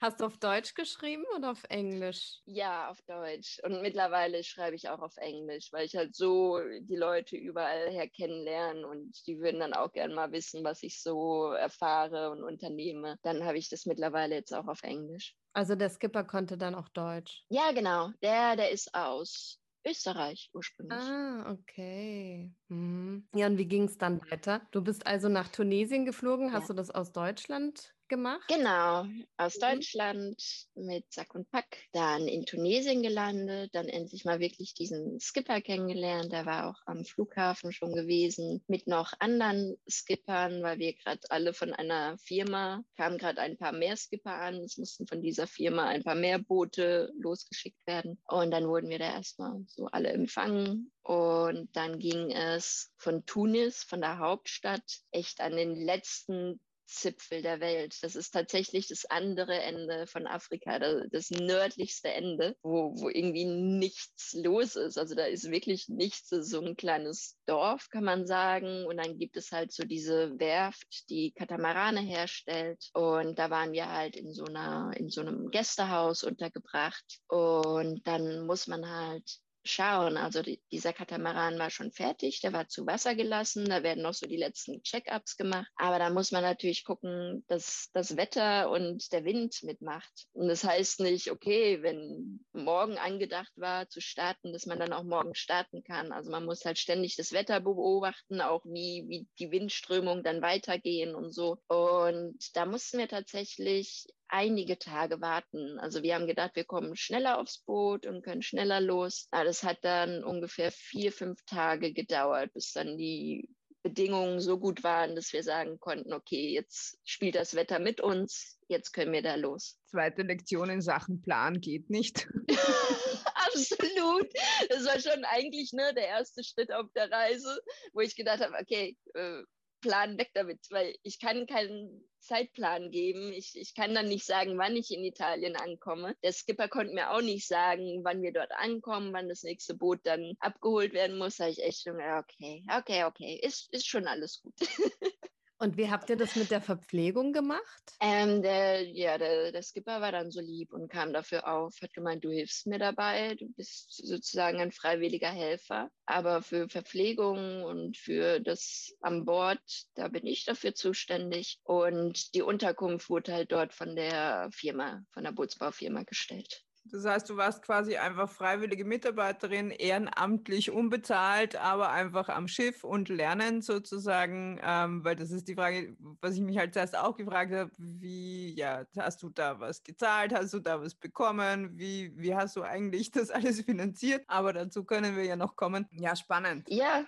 [0.00, 2.40] Hast du auf Deutsch geschrieben oder auf Englisch?
[2.44, 3.60] Ja, auf Deutsch.
[3.62, 8.08] Und mittlerweile schreibe ich auch auf Englisch, weil ich halt so die Leute überall her
[8.08, 13.18] kennenlerne und die würden dann auch gerne mal wissen, was ich so erfahre und unternehme.
[13.22, 15.36] Dann habe ich das mittlerweile jetzt auch auf Englisch.
[15.52, 17.44] Also der Skipper konnte dann auch Deutsch.
[17.48, 18.10] Ja, genau.
[18.22, 21.04] Der, der ist aus Österreich ursprünglich.
[21.04, 22.54] Ah, okay.
[22.68, 23.28] Mhm.
[23.34, 24.66] Ja, und wie ging es dann weiter?
[24.72, 26.52] Du bist also nach Tunesien geflogen.
[26.52, 26.68] Hast ja.
[26.68, 28.42] du das aus Deutschland gemacht?
[28.46, 29.06] Genau,
[29.38, 29.60] aus mhm.
[29.60, 35.62] Deutschland mit Sack und Pack, dann in Tunesien gelandet, dann endlich mal wirklich diesen Skipper
[35.62, 36.30] kennengelernt.
[36.30, 41.54] Der war auch am Flughafen schon gewesen mit noch anderen Skippern, weil wir gerade alle
[41.54, 44.56] von einer Firma kamen gerade ein paar mehr Skipper an.
[44.56, 48.20] Es mussten von dieser Firma ein paar mehr Boote losgeschickt werden.
[48.28, 50.92] Und dann wurden wir da erstmal so alle empfangen.
[51.02, 56.60] Und dann ging es von Tunis, von der Hauptstadt, echt an den letzten
[56.94, 57.96] Zipfel der Welt.
[58.02, 60.78] Das ist tatsächlich das andere Ende von Afrika,
[61.10, 64.98] das nördlichste Ende, wo, wo irgendwie nichts los ist.
[64.98, 68.86] Also da ist wirklich nichts, so ein kleines Dorf, kann man sagen.
[68.86, 72.90] Und dann gibt es halt so diese Werft, die Katamarane herstellt.
[72.94, 77.20] Und da waren wir halt in so einer, in so einem Gästehaus untergebracht.
[77.28, 80.16] Und dann muss man halt schauen.
[80.16, 84.14] Also die, dieser Katamaran war schon fertig, der war zu Wasser gelassen, da werden noch
[84.14, 85.70] so die letzten Check-ups gemacht.
[85.76, 90.26] Aber da muss man natürlich gucken, dass das Wetter und der Wind mitmacht.
[90.32, 95.04] Und das heißt nicht, okay, wenn morgen angedacht war zu starten, dass man dann auch
[95.04, 96.12] morgen starten kann.
[96.12, 101.14] Also man muss halt ständig das Wetter beobachten, auch wie, wie die Windströmung dann weitergehen
[101.14, 101.58] und so.
[101.68, 105.78] Und da mussten wir tatsächlich einige Tage warten.
[105.78, 109.28] Also wir haben gedacht, wir kommen schneller aufs Boot und können schneller los.
[109.30, 113.48] Aber das hat dann ungefähr vier, fünf Tage gedauert, bis dann die
[113.82, 118.58] Bedingungen so gut waren, dass wir sagen konnten, okay, jetzt spielt das Wetter mit uns,
[118.68, 119.78] jetzt können wir da los.
[119.86, 122.26] Zweite Lektion in Sachen Plan geht nicht.
[123.34, 124.28] Absolut.
[124.68, 127.60] Das war schon eigentlich ne, der erste Schritt auf der Reise,
[127.92, 129.42] wo ich gedacht habe, okay, äh,
[129.82, 133.32] Plan weg damit, weil ich kann keinen Zeitplan geben.
[133.32, 136.16] Ich, ich kann dann nicht sagen, wann ich in Italien ankomme.
[136.22, 140.00] Der Skipper konnte mir auch nicht sagen, wann wir dort ankommen, wann das nächste Boot
[140.04, 141.36] dann abgeholt werden muss.
[141.36, 144.54] Da habe ich echt schon, okay, okay, okay, ist, ist schon alles gut.
[145.62, 147.94] Und wie habt ihr das mit der Verpflegung gemacht?
[148.00, 151.94] Ähm, der, ja, der, der, Skipper war dann so lieb und kam dafür auf, hat
[151.94, 155.88] gemeint, du hilfst mir dabei, du bist sozusagen ein freiwilliger Helfer.
[156.04, 159.62] Aber für Verpflegung und für das an Bord,
[159.94, 161.60] da bin ich dafür zuständig.
[161.62, 166.64] Und die Unterkunft wurde halt dort von der Firma, von der Bootsbaufirma gestellt.
[166.84, 173.08] Das heißt, du warst quasi einfach freiwillige Mitarbeiterin, ehrenamtlich unbezahlt, aber einfach am Schiff und
[173.08, 177.52] lernen sozusagen, ähm, weil das ist die Frage, was ich mich halt zuerst auch gefragt
[177.52, 182.34] habe, wie, ja, hast du da was gezahlt, hast du da was bekommen, wie, wie
[182.34, 184.24] hast du eigentlich das alles finanziert?
[184.26, 185.86] Aber dazu können wir ja noch kommen.
[185.92, 186.68] Ja, spannend.
[186.68, 187.04] Ja,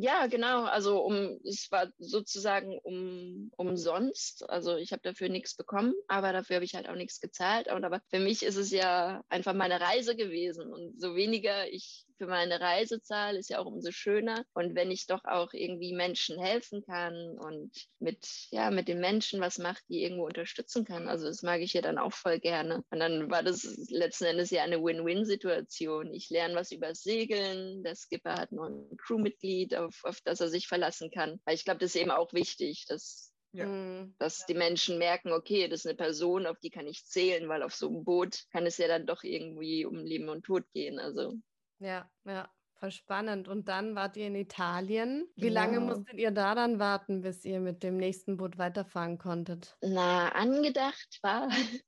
[0.00, 0.62] ja, genau.
[0.62, 4.48] Also um, es war sozusagen um, umsonst.
[4.48, 7.66] Also ich habe dafür nichts bekommen, aber dafür habe ich halt auch nichts gezahlt.
[7.66, 10.72] Und aber für mich ist es ja einfach meine Reise gewesen.
[10.72, 14.44] Und so weniger ich für meine Reisezahl ist ja auch umso schöner.
[14.52, 19.40] Und wenn ich doch auch irgendwie Menschen helfen kann und mit, ja, mit den Menschen
[19.40, 21.08] was macht, die irgendwo unterstützen kann.
[21.08, 22.84] Also das mag ich ja dann auch voll gerne.
[22.90, 26.12] Und dann war das letzten Endes ja eine Win-Win-Situation.
[26.12, 27.82] Ich lerne was über Segeln.
[27.82, 31.40] Der Skipper hat noch ein Crewmitglied, auf, auf das er sich verlassen kann.
[31.44, 33.66] Weil ich glaube, das ist eben auch wichtig, dass ja.
[33.66, 34.14] Mhm.
[34.18, 37.62] Dass die Menschen merken, okay, das ist eine Person, auf die kann ich zählen, weil
[37.62, 40.98] auf so einem Boot kann es ja dann doch irgendwie um Leben und Tod gehen.
[40.98, 41.34] Also
[41.80, 43.48] ja, ja, voll spannend.
[43.48, 45.28] Und dann wart ihr in Italien.
[45.36, 45.60] Wie genau.
[45.60, 49.76] lange musstet ihr da dann warten, bis ihr mit dem nächsten Boot weiterfahren konntet?
[49.80, 51.48] Na, angedacht war,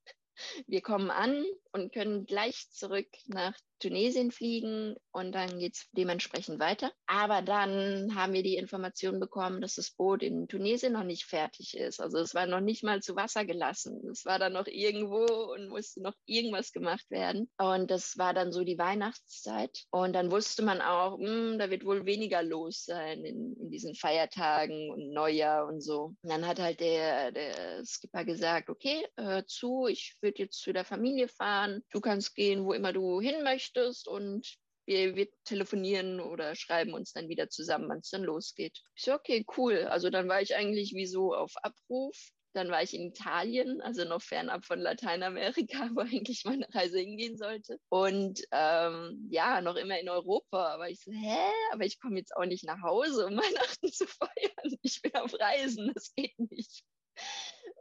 [0.67, 6.59] wir kommen an und können gleich zurück nach Tunesien fliegen und dann geht es dementsprechend
[6.59, 6.91] weiter.
[7.07, 11.75] Aber dann haben wir die Information bekommen, dass das Boot in Tunesien noch nicht fertig
[11.75, 11.99] ist.
[11.99, 13.99] Also es war noch nicht mal zu Wasser gelassen.
[14.09, 17.49] Es war dann noch irgendwo und musste noch irgendwas gemacht werden.
[17.57, 19.85] Und das war dann so die Weihnachtszeit.
[19.89, 23.71] Und dann wusste man auch, mh, hm, da wird wohl weniger los sein in, in
[23.71, 26.13] diesen Feiertagen und Neujahr und so.
[26.21, 30.71] Und dann hat halt der, der Skipper gesagt, okay, hör zu, ich würde jetzt zu
[30.71, 31.60] der Familie fahren.
[31.67, 36.93] Du kannst gehen, wo immer du hin möchtest möchtest und wir, wir telefonieren oder schreiben
[36.93, 38.81] uns dann wieder zusammen, wann es dann losgeht.
[38.95, 39.87] Ich so, okay, cool.
[39.89, 42.17] Also dann war ich eigentlich wie so auf Abruf.
[42.53, 47.37] Dann war ich in Italien, also noch fernab von Lateinamerika, wo eigentlich meine Reise hingehen
[47.37, 47.79] sollte.
[47.89, 50.73] Und ähm, ja, noch immer in Europa.
[50.73, 51.37] Aber ich so, hä?
[51.71, 54.77] Aber ich komme jetzt auch nicht nach Hause, um Weihnachten zu feiern.
[54.81, 56.83] Ich bin auf Reisen, das geht nicht.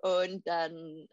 [0.02, 1.08] Und dann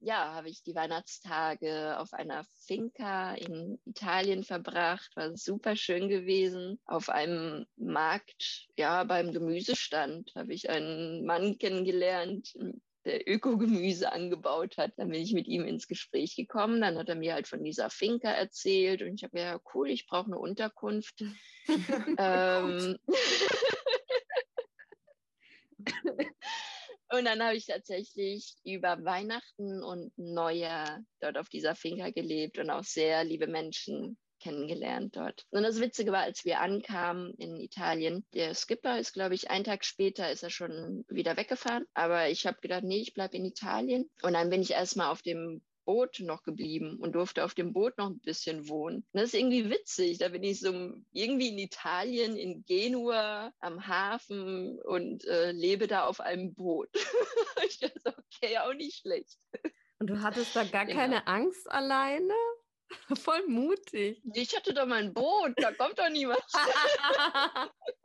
[0.00, 5.14] ja, habe ich die Weihnachtstage auf einer Finca in Italien verbracht.
[5.14, 6.80] War super schön gewesen.
[6.86, 12.54] Auf einem Markt, ja, beim Gemüsestand habe ich einen Mann kennengelernt,
[13.04, 14.92] der Ökogemüse angebaut hat.
[14.96, 16.80] Dann bin ich mit ihm ins Gespräch gekommen.
[16.80, 20.06] Dann hat er mir halt von dieser Finca erzählt und ich habe ja cool, ich
[20.06, 21.24] brauche eine Unterkunft.
[22.18, 22.98] ähm,
[27.12, 32.70] und dann habe ich tatsächlich über Weihnachten und Neujahr dort auf dieser Finca gelebt und
[32.70, 35.46] auch sehr liebe Menschen kennengelernt dort.
[35.50, 39.64] Und das Witzige war, als wir ankamen in Italien, der Skipper ist, glaube ich, einen
[39.64, 41.84] Tag später ist er schon wieder weggefahren.
[41.94, 44.10] Aber ich habe gedacht, nee, ich bleibe in Italien.
[44.22, 47.98] Und dann bin ich erstmal auf dem Boot noch geblieben und durfte auf dem Boot
[47.98, 48.98] noch ein bisschen wohnen.
[49.12, 50.18] Und das ist irgendwie witzig.
[50.18, 56.04] Da bin ich so irgendwie in Italien, in Genua am Hafen und äh, lebe da
[56.04, 56.88] auf einem Boot.
[57.66, 59.38] ich dachte, okay, auch nicht schlecht.
[59.98, 60.98] Und du hattest da gar genau.
[60.98, 62.34] keine Angst alleine?
[63.22, 64.20] Voll mutig.
[64.34, 66.42] Ich hatte doch mein Boot, da kommt doch niemand.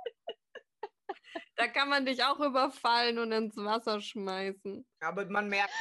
[1.55, 4.85] da kann man dich auch überfallen und ins Wasser schmeißen.
[4.99, 5.71] Aber man merkt,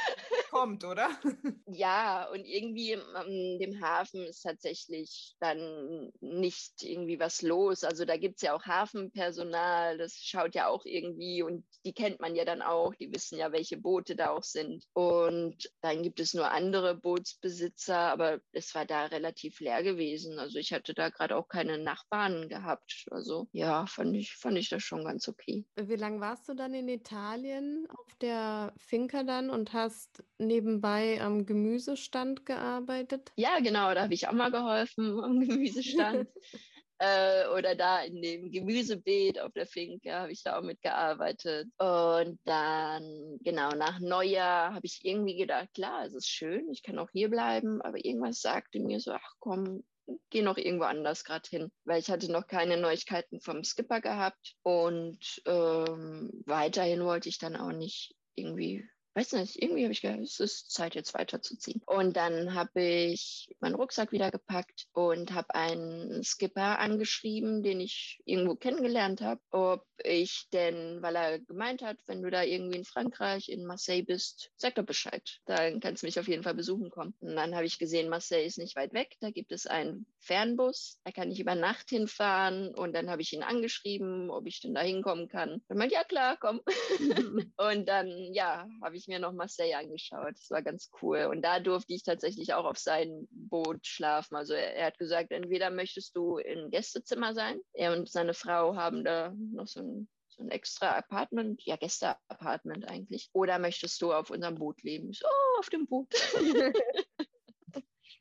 [0.55, 1.09] kommt, oder?
[1.67, 7.83] Ja, und irgendwie an dem Hafen ist tatsächlich dann nicht irgendwie was los.
[7.83, 12.21] Also da gibt es ja auch Hafenpersonal, das schaut ja auch irgendwie und die kennt
[12.21, 14.85] man ja dann auch, die wissen ja, welche Boote da auch sind.
[14.93, 20.39] Und dann gibt es nur andere Bootsbesitzer, aber es war da relativ leer gewesen.
[20.39, 23.05] Also ich hatte da gerade auch keine Nachbarn gehabt.
[23.11, 25.64] Also ja, fand ich, fand ich das schon ganz okay.
[25.75, 31.45] Wie lange warst du dann in Italien auf der Finca dann und hast nebenbei am
[31.45, 33.31] Gemüsestand gearbeitet?
[33.35, 36.29] Ja, genau, da habe ich auch mal geholfen am Gemüsestand.
[36.99, 41.67] äh, oder da in dem Gemüsebeet auf der Finke habe ich da auch mitgearbeitet.
[41.77, 46.99] Und dann, genau, nach Neujahr habe ich irgendwie gedacht, klar, es ist schön, ich kann
[46.99, 49.83] auch hier bleiben, aber irgendwas sagte mir so, ach komm,
[50.29, 54.55] geh noch irgendwo anders gerade hin, weil ich hatte noch keine Neuigkeiten vom Skipper gehabt
[54.63, 60.19] und ähm, weiterhin wollte ich dann auch nicht irgendwie weiß nicht, irgendwie habe ich gedacht,
[60.19, 61.81] es ist Zeit, jetzt weiterzuziehen.
[61.85, 68.21] Und dann habe ich meinen Rucksack wieder gepackt und habe einen Skipper angeschrieben, den ich
[68.25, 72.85] irgendwo kennengelernt habe, ob ich denn, weil er gemeint hat, wenn du da irgendwie in
[72.85, 75.23] Frankreich, in Marseille bist, sag doch Bescheid.
[75.45, 77.15] Dann kannst du mich auf jeden Fall besuchen kommen.
[77.21, 79.15] Und dann habe ich gesehen, Marseille ist nicht weit weg.
[79.21, 80.99] Da gibt es einen Fernbus.
[81.05, 82.75] Da kann ich über Nacht hinfahren.
[82.75, 85.61] Und dann habe ich ihn angeschrieben, ob ich denn da hinkommen kann.
[85.67, 86.61] Und meinte, ja klar, komm.
[87.57, 90.33] und dann, ja, habe ich ich mir noch Marseille angeschaut.
[90.33, 91.27] Das war ganz cool.
[91.31, 94.35] Und da durfte ich tatsächlich auch auf sein Boot schlafen.
[94.35, 97.59] Also er, er hat gesagt, entweder möchtest du im Gästezimmer sein.
[97.73, 102.89] Er und seine Frau haben da noch so ein so ein extra Apartment, ja, Gästeapartment
[102.89, 103.29] eigentlich.
[103.31, 105.13] Oder möchtest du auf unserem Boot leben?
[105.13, 105.27] So,
[105.59, 106.13] auf dem Boot.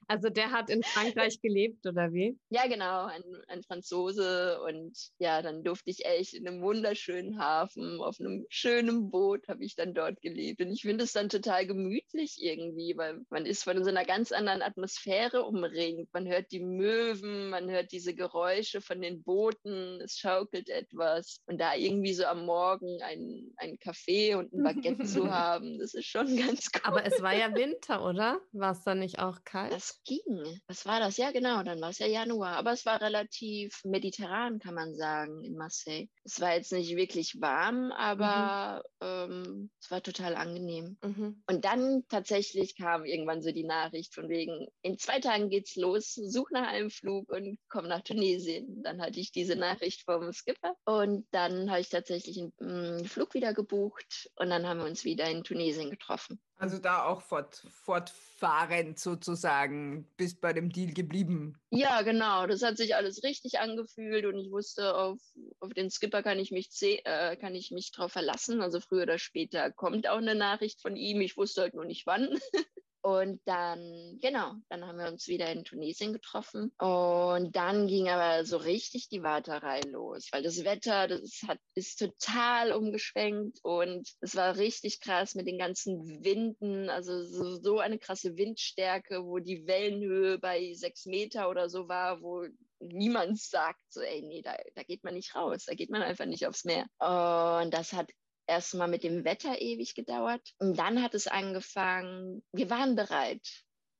[0.09, 2.39] Also der hat in Frankreich gelebt, oder wie?
[2.51, 4.61] Ja, genau, ein, ein Franzose.
[4.63, 9.65] Und ja, dann durfte ich echt in einem wunderschönen Hafen, auf einem schönen Boot habe
[9.65, 10.61] ich dann dort gelebt.
[10.61, 14.33] Und ich finde es dann total gemütlich irgendwie, weil man ist von so einer ganz
[14.33, 16.13] anderen Atmosphäre umringt.
[16.13, 21.41] Man hört die Möwen, man hört diese Geräusche von den Booten, es schaukelt etwas.
[21.47, 25.95] Und da irgendwie so am Morgen ein, ein Kaffee und ein Baguette zu haben, das
[25.95, 26.81] ist schon ganz cool.
[26.85, 28.41] Aber es war ja Winter, oder?
[28.53, 29.73] War es dann nicht auch kalt?
[29.73, 30.61] Das ging.
[30.67, 31.17] Was war das?
[31.17, 32.57] Ja, genau, dann war es ja Januar.
[32.57, 36.09] Aber es war relativ mediterran, kann man sagen, in Marseille.
[36.25, 39.07] Es war jetzt nicht wirklich warm, aber mhm.
[39.07, 40.99] ähm, es war total angenehm.
[41.03, 41.43] Mhm.
[41.49, 46.15] Und dann tatsächlich kam irgendwann so die Nachricht von wegen, in zwei Tagen geht's los,
[46.15, 48.83] such nach einem Flug und komm nach Tunesien.
[48.83, 53.05] Dann hatte ich diese Nachricht vom Skipper und dann habe ich tatsächlich einen, einen mm,
[53.05, 56.41] Flug wieder gebucht und dann haben wir uns wieder in Tunesien getroffen.
[56.57, 61.59] Also da auch fort, fortfahrend sozusagen, bis bei dem Deal geblieben.
[61.71, 62.47] Ja, genau.
[62.47, 65.19] Das hat sich alles richtig angefühlt und ich wusste, auf,
[65.61, 68.61] auf den Skipper kann ich mich äh, kann ich mich drauf verlassen.
[68.61, 71.21] Also früher oder später kommt auch eine Nachricht von ihm.
[71.21, 72.39] Ich wusste halt nur nicht wann.
[73.05, 76.73] Und dann, genau, dann haben wir uns wieder in Tunesien getroffen.
[76.79, 81.99] Und dann ging aber so richtig die Warterei los, weil das Wetter, das hat, ist
[81.99, 87.25] total umgeschwenkt und es war richtig krass mit den ganzen Winden, also
[87.61, 92.47] so, eine krasse Windstärke, wo die Wellenhöhe bei sechs Meter oder so war, wo
[92.79, 96.25] niemand sagt, so, ey, nee, da, da geht man nicht raus, da geht man einfach
[96.25, 96.87] nicht aufs Meer.
[97.01, 98.09] Und das hat
[98.47, 100.55] erstmal mit dem Wetter ewig gedauert.
[100.59, 103.47] Und dann hat es angefangen, wir waren bereit.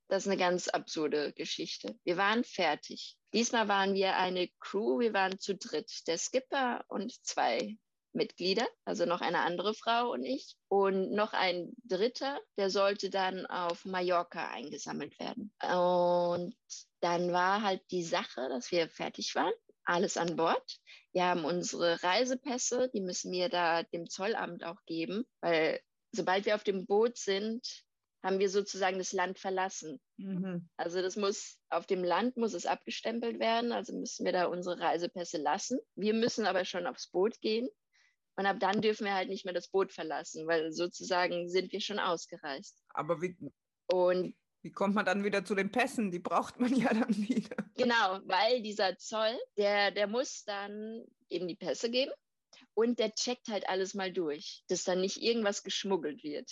[0.09, 1.99] Das ist eine ganz absurde Geschichte.
[2.05, 3.17] Wir waren fertig.
[3.33, 6.07] Diesmal waren wir eine Crew, wir waren zu dritt.
[6.07, 7.77] Der Skipper und zwei
[8.13, 10.57] Mitglieder, also noch eine andere Frau und ich.
[10.69, 15.53] Und noch ein dritter, der sollte dann auf Mallorca eingesammelt werden.
[15.63, 16.55] Und
[17.01, 19.53] dann war halt die Sache, dass wir fertig waren,
[19.85, 20.79] alles an Bord.
[21.13, 25.81] Wir haben unsere Reisepässe, die müssen wir da dem Zollamt auch geben, weil
[26.13, 27.85] sobald wir auf dem Boot sind,
[28.23, 30.01] haben wir sozusagen das Land verlassen.
[30.17, 30.69] Mhm.
[30.77, 34.81] Also das muss auf dem Land muss es abgestempelt werden, also müssen wir da unsere
[34.81, 35.79] Reisepässe lassen.
[35.95, 37.69] Wir müssen aber schon aufs Boot gehen
[38.37, 41.81] und ab dann dürfen wir halt nicht mehr das Boot verlassen, weil sozusagen sind wir
[41.81, 42.83] schon ausgereist.
[42.89, 43.37] Aber wie,
[43.93, 44.35] und
[44.65, 46.11] wie kommt man dann wieder zu den Pässen?
[46.11, 47.57] Die braucht man ja dann wieder.
[47.77, 52.13] Genau, weil dieser Zoll, der, der muss dann eben die Pässe geben
[52.73, 56.51] und der checkt halt alles mal durch, dass dann nicht irgendwas geschmuggelt wird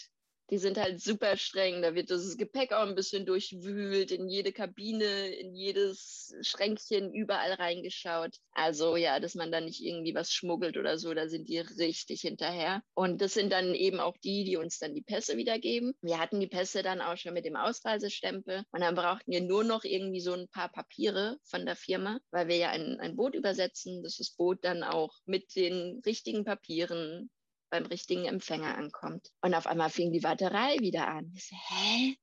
[0.52, 1.80] die sind halt super streng.
[1.80, 7.54] Da wird das Gepäck auch ein bisschen durchwühlt, in jede Kabine, in jedes Schränkchen, überall
[7.54, 8.36] reingeschaut.
[8.52, 12.20] Also ja, dass man da nicht irgendwie was schmuggelt oder so, da sind die richtig
[12.20, 12.82] hinterher.
[12.92, 15.94] Und das sind dann eben auch die, die uns dann die Pässe wiedergeben.
[16.02, 19.64] Wir hatten die Pässe dann auch schon mit dem Ausreisestempel und dann brauchten wir nur
[19.64, 23.34] noch irgendwie so ein paar Papiere von der Firma, weil wir ja ein, ein Boot
[23.34, 27.30] übersetzen, dass das Boot dann auch mit den richtigen Papieren
[27.72, 29.32] beim richtigen Empfänger ankommt.
[29.40, 31.32] Und auf einmal fing die Warterei wieder an.
[31.34, 32.16] Ich so, hä?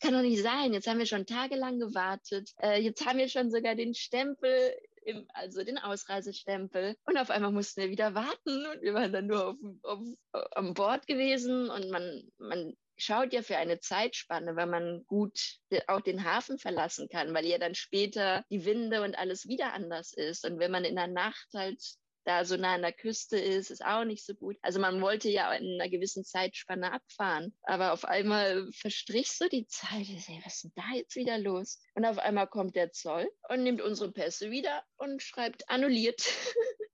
[0.00, 0.74] Kann doch nicht sein.
[0.74, 2.50] Jetzt haben wir schon tagelang gewartet.
[2.60, 6.96] Äh, jetzt haben wir schon sogar den Stempel im, also den Ausreisestempel.
[7.04, 10.00] Und auf einmal mussten wir wieder warten und wir waren dann nur auf, auf,
[10.32, 15.38] auf, Bord gewesen und man, man schaut ja für eine Zeitspanne, weil man gut
[15.86, 20.12] auch den Hafen verlassen kann, weil ja dann später die Winde und alles wieder anders
[20.12, 20.44] ist.
[20.44, 21.80] Und wenn man in der Nacht halt
[22.26, 24.56] da so nah an der Küste ist, ist auch nicht so gut.
[24.62, 29.66] Also man wollte ja in einer gewissen Zeitspanne abfahren, aber auf einmal verstrich so die
[29.66, 30.06] Zeit.
[30.44, 31.78] Was ist denn da jetzt wieder los?
[31.94, 36.22] Und auf einmal kommt der Zoll und nimmt unsere Pässe wieder und schreibt annulliert.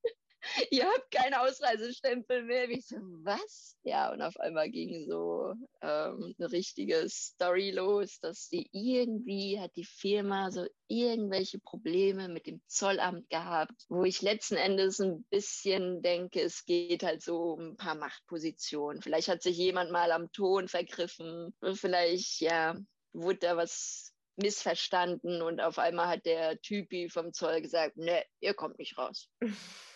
[0.71, 2.69] ihr habt keinen Ausreisestempel mehr.
[2.69, 3.77] Ich so, was?
[3.83, 9.75] Ja, und auf einmal ging so ähm, eine richtige Story los, dass die irgendwie hat
[9.77, 16.03] die Firma so irgendwelche Probleme mit dem Zollamt gehabt, wo ich letzten Endes ein bisschen
[16.03, 19.03] denke, es geht halt so um ein paar Machtpositionen.
[19.03, 22.77] Vielleicht hat sich jemand mal am Ton vergriffen, vielleicht, ja,
[23.13, 28.55] wurde da was missverstanden und auf einmal hat der Typi vom Zoll gesagt, ne, ihr
[28.55, 29.29] kommt nicht raus.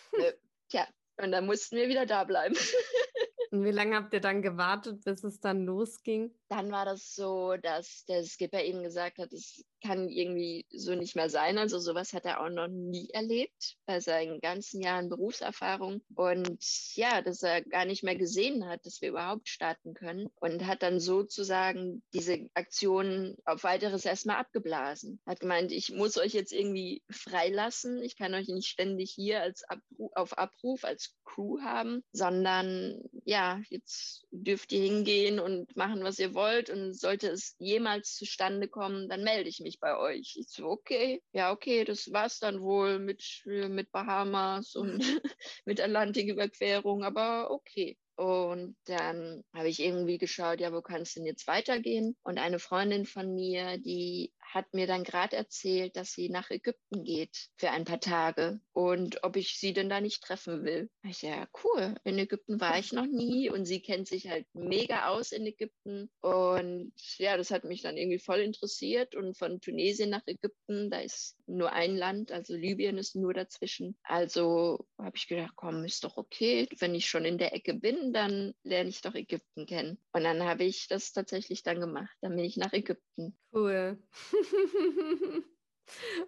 [0.69, 2.55] Tja, und dann mussten wir wieder da bleiben.
[3.51, 6.35] Und wie lange habt ihr dann gewartet, bis es dann losging?
[6.49, 11.15] Dann war das so, dass der Skipper eben gesagt hat, es kann irgendwie so nicht
[11.15, 11.57] mehr sein.
[11.57, 16.01] Also sowas hat er auch noch nie erlebt bei seinen ganzen Jahren Berufserfahrung.
[16.13, 16.59] Und
[16.95, 20.27] ja, dass er gar nicht mehr gesehen hat, dass wir überhaupt starten können.
[20.41, 25.21] Und hat dann sozusagen diese Aktion auf weiteres erstmal abgeblasen.
[25.25, 28.01] Hat gemeint, ich muss euch jetzt irgendwie freilassen.
[28.03, 33.61] Ich kann euch nicht ständig hier als Abruf, auf Abruf als Crew haben, sondern ja,
[33.69, 36.69] jetzt dürft ihr hingehen und machen, was ihr wollt.
[36.69, 40.35] Und sollte es jemals zustande kommen, dann melde ich mich mich bei euch.
[40.39, 44.99] Ich so, okay, ja, okay, das war's dann wohl mit, mit Bahamas und
[45.65, 47.97] mit Atlantiküberquerung, aber okay.
[48.15, 52.15] Und dann habe ich irgendwie geschaut, ja, wo kann es denn jetzt weitergehen?
[52.23, 57.03] Und eine Freundin von mir, die hat mir dann gerade erzählt, dass sie nach Ägypten
[57.03, 60.89] geht für ein paar Tage und ob ich sie denn da nicht treffen will.
[61.03, 61.95] Ich ja, cool.
[62.03, 66.09] In Ägypten war ich noch nie und sie kennt sich halt mega aus in Ägypten.
[66.21, 69.15] Und ja, das hat mich dann irgendwie voll interessiert.
[69.15, 73.97] Und von Tunesien nach Ägypten, da ist nur ein Land, also Libyen ist nur dazwischen.
[74.03, 76.67] Also habe ich gedacht, komm, ist doch okay.
[76.79, 79.97] Wenn ich schon in der Ecke bin, dann lerne ich doch Ägypten kennen.
[80.11, 82.15] Und dann habe ich das tatsächlich dann gemacht.
[82.21, 83.37] Dann bin ich nach Ägypten.
[83.53, 83.97] Cool.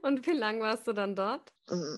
[0.01, 1.51] Und wie lange warst du dann dort?
[1.69, 1.97] Mm.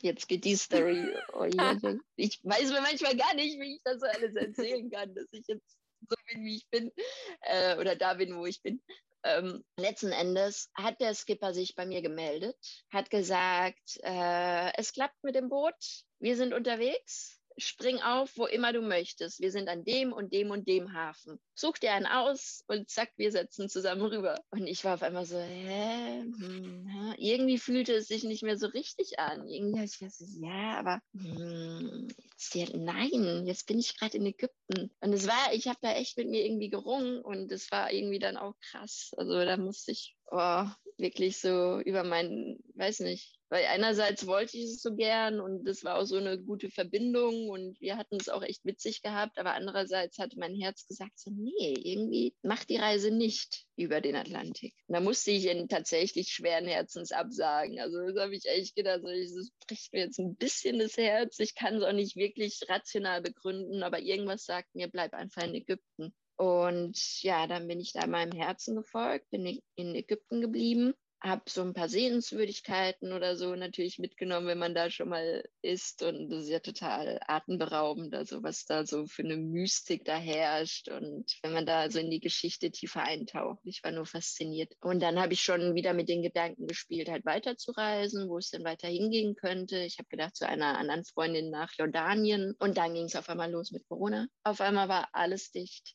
[0.00, 1.14] Jetzt geht die Story.
[1.32, 1.44] Oh,
[2.16, 5.46] ich weiß mir manchmal gar nicht, wie ich das so alles erzählen kann, dass ich
[5.46, 6.92] jetzt so bin, wie ich bin
[7.40, 8.82] äh, oder da bin, wo ich bin.
[9.24, 12.58] Ähm, letzten Endes hat der Skipper sich bei mir gemeldet,
[12.90, 15.74] hat gesagt, äh, es klappt mit dem Boot,
[16.18, 19.40] wir sind unterwegs, spring auf, wo immer du möchtest.
[19.40, 21.38] Wir sind an dem und dem und dem Hafen.
[21.54, 24.40] Such dir einen aus und zack, wir setzen zusammen rüber.
[24.50, 26.22] Und ich war auf einmal so, hä?
[26.22, 29.46] Hm, irgendwie fühlte es sich nicht mehr so richtig an.
[29.46, 34.26] Irgendwie habe ich gesagt, ja, aber hm, jetzt, ja, nein, jetzt bin ich gerade in
[34.26, 34.90] Ägypten.
[35.00, 38.18] Und es war, ich habe da echt mit mir irgendwie gerungen und es war irgendwie
[38.18, 39.12] dann auch krass.
[39.16, 40.66] Also da musste ich oh,
[40.98, 45.84] wirklich so über meinen, weiß nicht, Weil einerseits wollte ich es so gern und es
[45.84, 49.54] war auch so eine gute Verbindung und wir hatten es auch echt witzig gehabt, aber
[49.54, 54.74] andererseits hatte mein Herz gesagt, so nee, irgendwie macht die Reise nicht über den Atlantik.
[54.88, 57.78] Und da musste ich ihn tatsächlich schweren Herzens absagen.
[57.78, 61.38] Also das habe ich echt gedacht, so, das bricht mir jetzt ein bisschen das Herz.
[61.38, 65.54] Ich kann es auch nicht wirklich rational begründen, aber irgendwas sagt mir, bleib einfach in
[65.54, 66.12] Ägypten.
[66.34, 70.92] Und ja, dann bin ich da meinem Herzen gefolgt, bin in Ägypten geblieben
[71.24, 76.02] habe so ein paar Sehenswürdigkeiten oder so natürlich mitgenommen, wenn man da schon mal ist.
[76.02, 80.88] Und das ist ja total atemberaubend, also was da so für eine Mystik da herrscht.
[80.88, 84.74] Und wenn man da so in die Geschichte tiefer eintaucht, ich war nur fasziniert.
[84.80, 88.64] Und dann habe ich schon wieder mit den Gedanken gespielt, halt weiterzureisen, wo es denn
[88.64, 89.78] weiter hingehen könnte.
[89.78, 92.54] Ich habe gedacht, zu einer anderen Freundin nach Jordanien.
[92.58, 94.26] Und dann ging es auf einmal los mit Corona.
[94.42, 95.94] Auf einmal war alles dicht.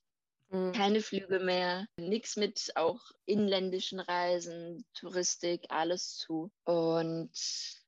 [0.49, 0.71] Mhm.
[0.73, 6.51] Keine Flüge mehr, nichts mit auch inländischen Reisen, Touristik, alles zu.
[6.63, 7.31] Und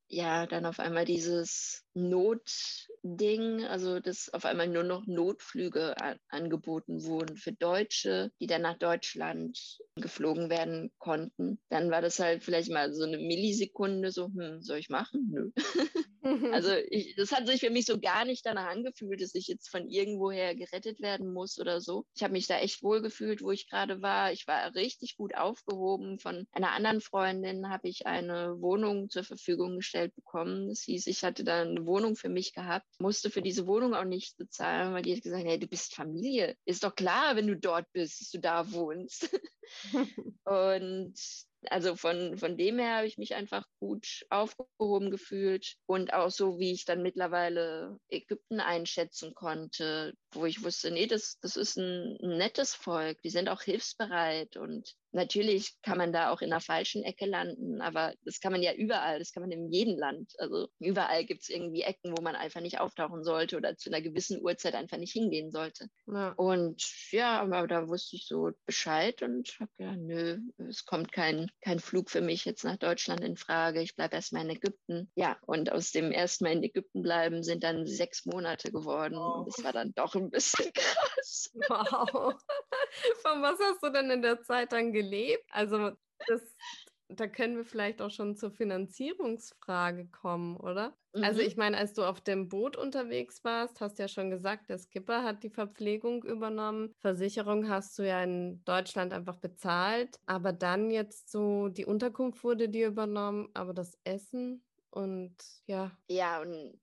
[0.07, 5.95] ja, dann auf einmal dieses Notding, also dass auf einmal nur noch Notflüge
[6.29, 11.59] angeboten wurden für Deutsche, die dann nach Deutschland geflogen werden konnten.
[11.69, 15.29] Dann war das halt vielleicht mal so eine Millisekunde, so, hm, soll ich machen?
[15.31, 15.51] Nö.
[16.53, 19.69] also ich, das hat sich für mich so gar nicht danach angefühlt, dass ich jetzt
[19.69, 22.05] von irgendwoher gerettet werden muss oder so.
[22.15, 24.31] Ich habe mich da echt wohl gefühlt, wo ich gerade war.
[24.31, 26.19] Ich war richtig gut aufgehoben.
[26.19, 30.69] Von einer anderen Freundin habe ich eine Wohnung zur Verfügung gestellt bekommen.
[30.69, 34.05] Das hieß, ich hatte da eine Wohnung für mich gehabt, musste für diese Wohnung auch
[34.05, 36.55] nichts bezahlen, weil die hat gesagt, hey, du bist Familie.
[36.65, 39.29] Ist doch klar, wenn du dort bist, dass du da wohnst.
[40.45, 41.15] und
[41.69, 46.59] also von, von dem her habe ich mich einfach gut aufgehoben gefühlt und auch so,
[46.59, 52.17] wie ich dann mittlerweile Ägypten einschätzen konnte, wo ich wusste, nee, das, das ist ein,
[52.21, 56.61] ein nettes Volk, die sind auch hilfsbereit und Natürlich kann man da auch in der
[56.61, 60.33] falschen Ecke landen, aber das kann man ja überall, das kann man in jedem Land.
[60.37, 64.01] Also überall gibt es irgendwie Ecken, wo man einfach nicht auftauchen sollte oder zu einer
[64.01, 65.87] gewissen Uhrzeit einfach nicht hingehen sollte.
[66.07, 66.29] Ja.
[66.37, 66.81] Und
[67.11, 70.39] ja, aber da wusste ich so Bescheid und habe gedacht, nö,
[70.69, 73.81] es kommt kein, kein Flug für mich jetzt nach Deutschland in Frage.
[73.81, 75.11] Ich bleibe erstmal in Ägypten.
[75.15, 79.15] Ja, und aus dem erstmal in Ägypten bleiben sind dann sechs Monate geworden.
[79.15, 79.39] Wow.
[79.39, 81.51] Und das war dann doch ein bisschen krass.
[81.53, 82.33] Wow.
[83.21, 85.45] Von was hast du denn in der Zeit dann gelebt?
[85.49, 85.91] Also
[86.27, 86.41] das,
[87.09, 90.95] da können wir vielleicht auch schon zur Finanzierungsfrage kommen, oder?
[91.13, 91.23] Also mhm.
[91.23, 94.69] Also ich meine, als du auf dem Boot unterwegs warst, hast du ja schon gesagt,
[94.69, 96.93] der Skipper hat die Verpflegung übernommen.
[96.99, 100.19] Versicherung hast du ja in Deutschland einfach bezahlt.
[100.25, 105.35] Aber dann jetzt so, die Unterkunft wurde dir übernommen, aber das Essen und
[105.65, 105.91] ja.
[106.07, 106.79] Ja, und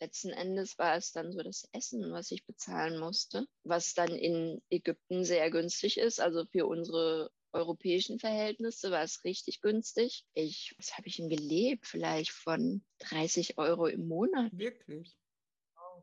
[0.00, 4.62] letzten Endes war es dann so das Essen, was ich bezahlen musste, was dann in
[4.70, 6.20] Ägypten sehr günstig ist.
[6.20, 10.24] Also für unsere europäischen Verhältnisse war es richtig günstig.
[10.34, 11.86] Ich, was habe ich denn gelebt?
[11.86, 14.50] Vielleicht von 30 Euro im Monat.
[14.52, 15.16] Wirklich?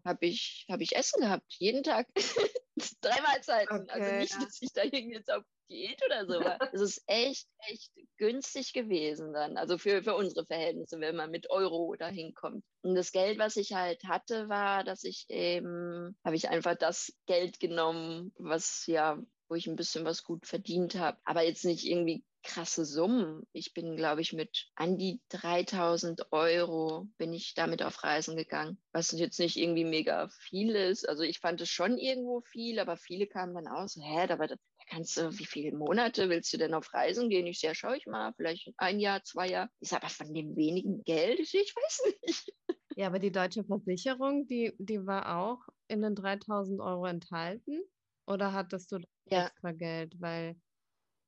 [0.06, 2.08] Habe ich, hab ich Essen gehabt, jeden Tag.
[3.02, 3.90] Drei Mahlzeiten.
[3.90, 4.40] Also okay, also nicht, ja.
[4.40, 6.42] dass ich da irgendwie jetzt auf Diät oder so.
[6.72, 9.58] Es ist echt, echt günstig gewesen dann.
[9.58, 12.64] Also für, für unsere Verhältnisse, wenn man mit Euro dahin kommt.
[12.84, 17.14] Und das Geld, was ich halt hatte, war, dass ich eben, habe ich einfach das
[17.26, 21.18] Geld genommen, was ja, wo ich ein bisschen was gut verdient habe.
[21.24, 23.46] Aber jetzt nicht irgendwie krasse Summen.
[23.52, 28.82] Ich bin, glaube ich, mit an die 3000 Euro bin ich damit auf Reisen gegangen,
[28.94, 31.08] was jetzt nicht irgendwie mega viel ist.
[31.08, 34.48] Also ich fand es schon irgendwo viel, aber viele kamen dann aus, hä, aber
[34.90, 37.48] kannst du, wie viele Monate willst du denn auf Reisen gehen?
[37.48, 39.70] Ich sage, schau ich mal, vielleicht ein Jahr, zwei Jahre.
[39.82, 42.54] Sage, aber von dem wenigen Geld, ich weiß nicht.
[42.96, 47.82] Ja, aber die deutsche Versicherung, die, die war auch in den 3000 Euro enthalten?
[48.28, 49.46] Oder hattest du ja.
[49.46, 50.20] extra Geld?
[50.20, 50.56] Weil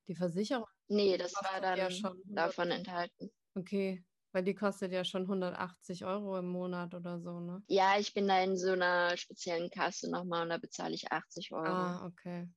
[0.07, 0.67] die Versicherung.
[0.87, 3.31] Nee, das war dann ja schon davon enthalten.
[3.55, 7.63] Okay, weil die kostet ja schon 180 Euro im Monat oder so, ne?
[7.67, 11.51] Ja, ich bin da in so einer speziellen Kasse nochmal und da bezahle ich 80
[11.51, 11.65] Euro.
[11.65, 12.47] Ah, okay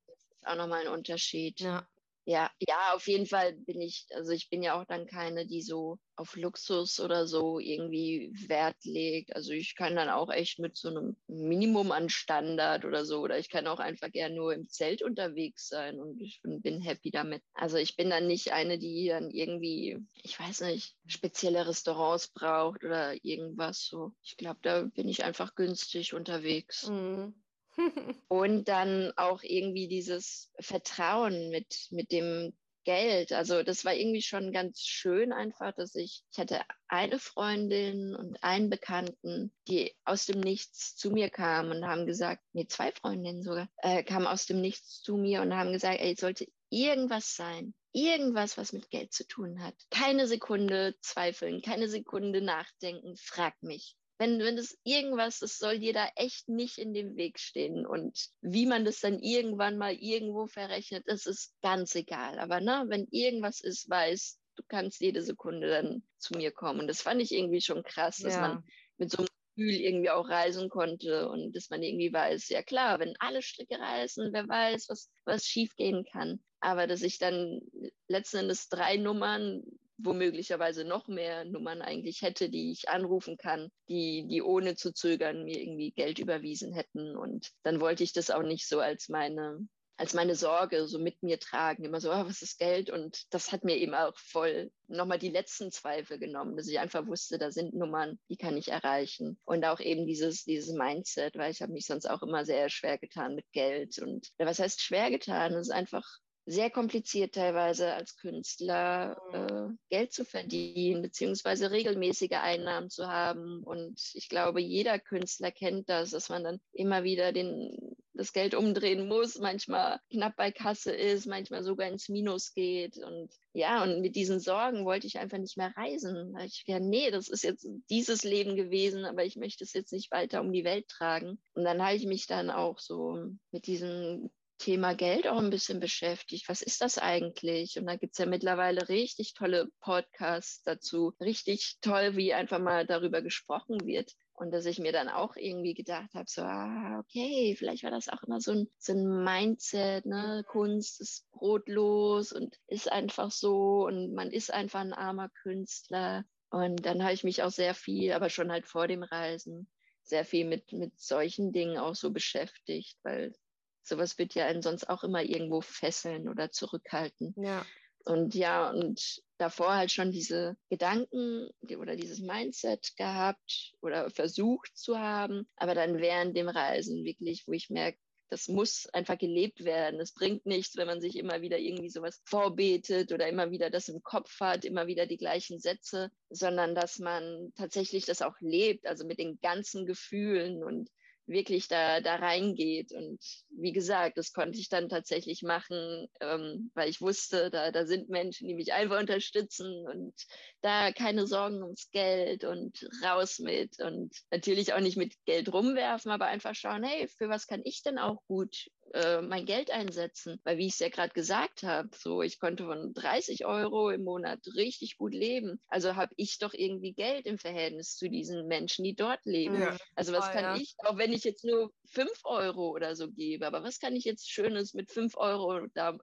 [0.44, 1.60] auch nochmal ein Unterschied.
[1.60, 1.86] Ja.
[2.24, 5.60] Ja, ja, auf jeden Fall bin ich, also ich bin ja auch dann keine, die
[5.60, 9.34] so auf Luxus oder so irgendwie Wert legt.
[9.34, 13.38] Also ich kann dann auch echt mit so einem Minimum an Standard oder so, oder
[13.40, 17.10] ich kann auch einfach gern nur im Zelt unterwegs sein und ich bin, bin happy
[17.10, 17.42] damit.
[17.54, 22.84] Also ich bin dann nicht eine, die dann irgendwie, ich weiß nicht, spezielle Restaurants braucht
[22.84, 24.12] oder irgendwas so.
[24.22, 26.88] Ich glaube, da bin ich einfach günstig unterwegs.
[26.88, 27.41] Mhm.
[28.28, 32.52] und dann auch irgendwie dieses Vertrauen mit, mit dem
[32.84, 33.32] Geld.
[33.32, 38.42] Also das war irgendwie schon ganz schön einfach, dass ich, ich hatte eine Freundin und
[38.42, 43.42] einen Bekannten, die aus dem Nichts zu mir kamen und haben gesagt, nee, zwei Freundinnen
[43.42, 47.74] sogar, äh, kamen aus dem Nichts zu mir und haben gesagt, ey, sollte irgendwas sein,
[47.92, 49.74] irgendwas, was mit Geld zu tun hat.
[49.90, 53.96] Keine Sekunde zweifeln, keine Sekunde nachdenken, frag mich.
[54.22, 57.84] Wenn, wenn das irgendwas, das soll dir da echt nicht in dem Weg stehen.
[57.84, 62.38] Und wie man das dann irgendwann mal irgendwo verrechnet, das ist ganz egal.
[62.38, 66.78] Aber ne, wenn irgendwas ist, weiß, du kannst jede Sekunde dann zu mir kommen.
[66.78, 68.40] Und das fand ich irgendwie schon krass, dass ja.
[68.42, 68.64] man
[68.96, 73.00] mit so einem Gefühl irgendwie auch reisen konnte und dass man irgendwie weiß, ja klar,
[73.00, 76.38] wenn alle Stricke reißen, wer weiß, was, was schief gehen kann.
[76.60, 77.60] Aber dass ich dann
[78.06, 79.64] letzten Endes drei Nummern,
[80.04, 85.44] womöglicherweise noch mehr Nummern eigentlich hätte, die ich anrufen kann, die, die ohne zu zögern
[85.44, 87.16] mir irgendwie Geld überwiesen hätten.
[87.16, 89.66] Und dann wollte ich das auch nicht so als meine
[90.02, 91.84] als meine Sorge so mit mir tragen.
[91.84, 92.90] Immer so, oh, was ist Geld?
[92.90, 97.06] Und das hat mir eben auch voll nochmal die letzten Zweifel genommen, dass ich einfach
[97.06, 99.38] wusste, da sind Nummern, die kann ich erreichen.
[99.44, 102.98] Und auch eben dieses, dieses Mindset, weil ich habe mich sonst auch immer sehr schwer
[102.98, 103.98] getan mit Geld.
[104.00, 105.52] Und was heißt schwer getan?
[105.54, 106.04] Es ist einfach
[106.44, 109.34] sehr kompliziert teilweise als Künstler mhm.
[109.34, 113.62] äh, Geld zu verdienen, beziehungsweise regelmäßige Einnahmen zu haben.
[113.62, 118.54] Und ich glaube, jeder Künstler kennt das, dass man dann immer wieder den, das Geld
[118.54, 122.98] umdrehen muss, manchmal knapp bei Kasse ist, manchmal sogar ins Minus geht.
[122.98, 126.36] Und ja, und mit diesen Sorgen wollte ich einfach nicht mehr reisen.
[126.44, 130.10] Ich ja, nee, das ist jetzt dieses Leben gewesen, aber ich möchte es jetzt nicht
[130.10, 131.40] weiter um die Welt tragen.
[131.54, 134.30] Und dann habe ich mich dann auch so mit diesem
[134.62, 136.48] Thema Geld auch ein bisschen beschäftigt.
[136.48, 137.80] Was ist das eigentlich?
[137.80, 141.14] Und da gibt es ja mittlerweile richtig tolle Podcasts dazu.
[141.20, 144.12] Richtig toll, wie einfach mal darüber gesprochen wird.
[144.34, 148.08] Und dass ich mir dann auch irgendwie gedacht habe, so, ah, okay, vielleicht war das
[148.08, 150.44] auch immer so ein, so ein Mindset, ne?
[150.46, 156.24] Kunst ist brotlos und ist einfach so und man ist einfach ein armer Künstler.
[156.50, 159.68] Und dann habe ich mich auch sehr viel, aber schon halt vor dem Reisen,
[160.04, 163.34] sehr viel mit, mit solchen Dingen auch so beschäftigt, weil
[163.82, 167.34] sowas wird ja einen sonst auch immer irgendwo fesseln oder zurückhalten.
[167.36, 167.64] Ja.
[168.04, 174.98] Und ja, und davor halt schon diese Gedanken oder dieses Mindset gehabt oder versucht zu
[174.98, 177.98] haben, aber dann während dem Reisen wirklich, wo ich merke,
[178.32, 180.00] das muss einfach gelebt werden.
[180.00, 183.88] Es bringt nichts, wenn man sich immer wieder irgendwie sowas vorbetet oder immer wieder das
[183.88, 188.86] im Kopf hat, immer wieder die gleichen Sätze, sondern dass man tatsächlich das auch lebt,
[188.86, 190.88] also mit den ganzen Gefühlen und
[191.26, 192.92] wirklich da, da reingeht.
[192.92, 193.20] Und
[193.50, 198.08] wie gesagt, das konnte ich dann tatsächlich machen, ähm, weil ich wusste, da, da sind
[198.08, 200.14] Menschen, die mich einfach unterstützen und
[200.60, 206.10] da keine Sorgen ums Geld und raus mit und natürlich auch nicht mit Geld rumwerfen,
[206.10, 210.40] aber einfach schauen, hey, für was kann ich denn auch gut äh, mein Geld einsetzen.
[210.44, 214.04] Weil wie ich es ja gerade gesagt habe, so ich konnte von 30 Euro im
[214.04, 215.60] Monat richtig gut leben.
[215.68, 219.60] Also habe ich doch irgendwie Geld im Verhältnis zu diesen Menschen, die dort leben.
[219.60, 219.76] Ja.
[219.94, 220.56] Also was oh, kann ja.
[220.56, 224.04] ich, auch wenn ich jetzt nur 5 Euro oder so gebe, aber was kann ich
[224.04, 225.96] jetzt Schönes mit 5 Euro da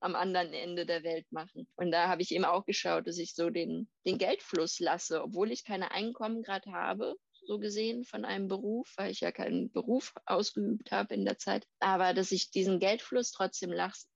[0.00, 1.66] am anderen Ende der Welt machen.
[1.76, 5.52] Und da habe ich eben auch geschaut, dass ich so den, den Geldfluss lasse, obwohl
[5.52, 7.16] ich keine Einkommen gerade habe,
[7.46, 11.66] so gesehen von einem Beruf, weil ich ja keinen Beruf ausgeübt habe in der Zeit,
[11.80, 13.72] aber dass ich diesen Geldfluss trotzdem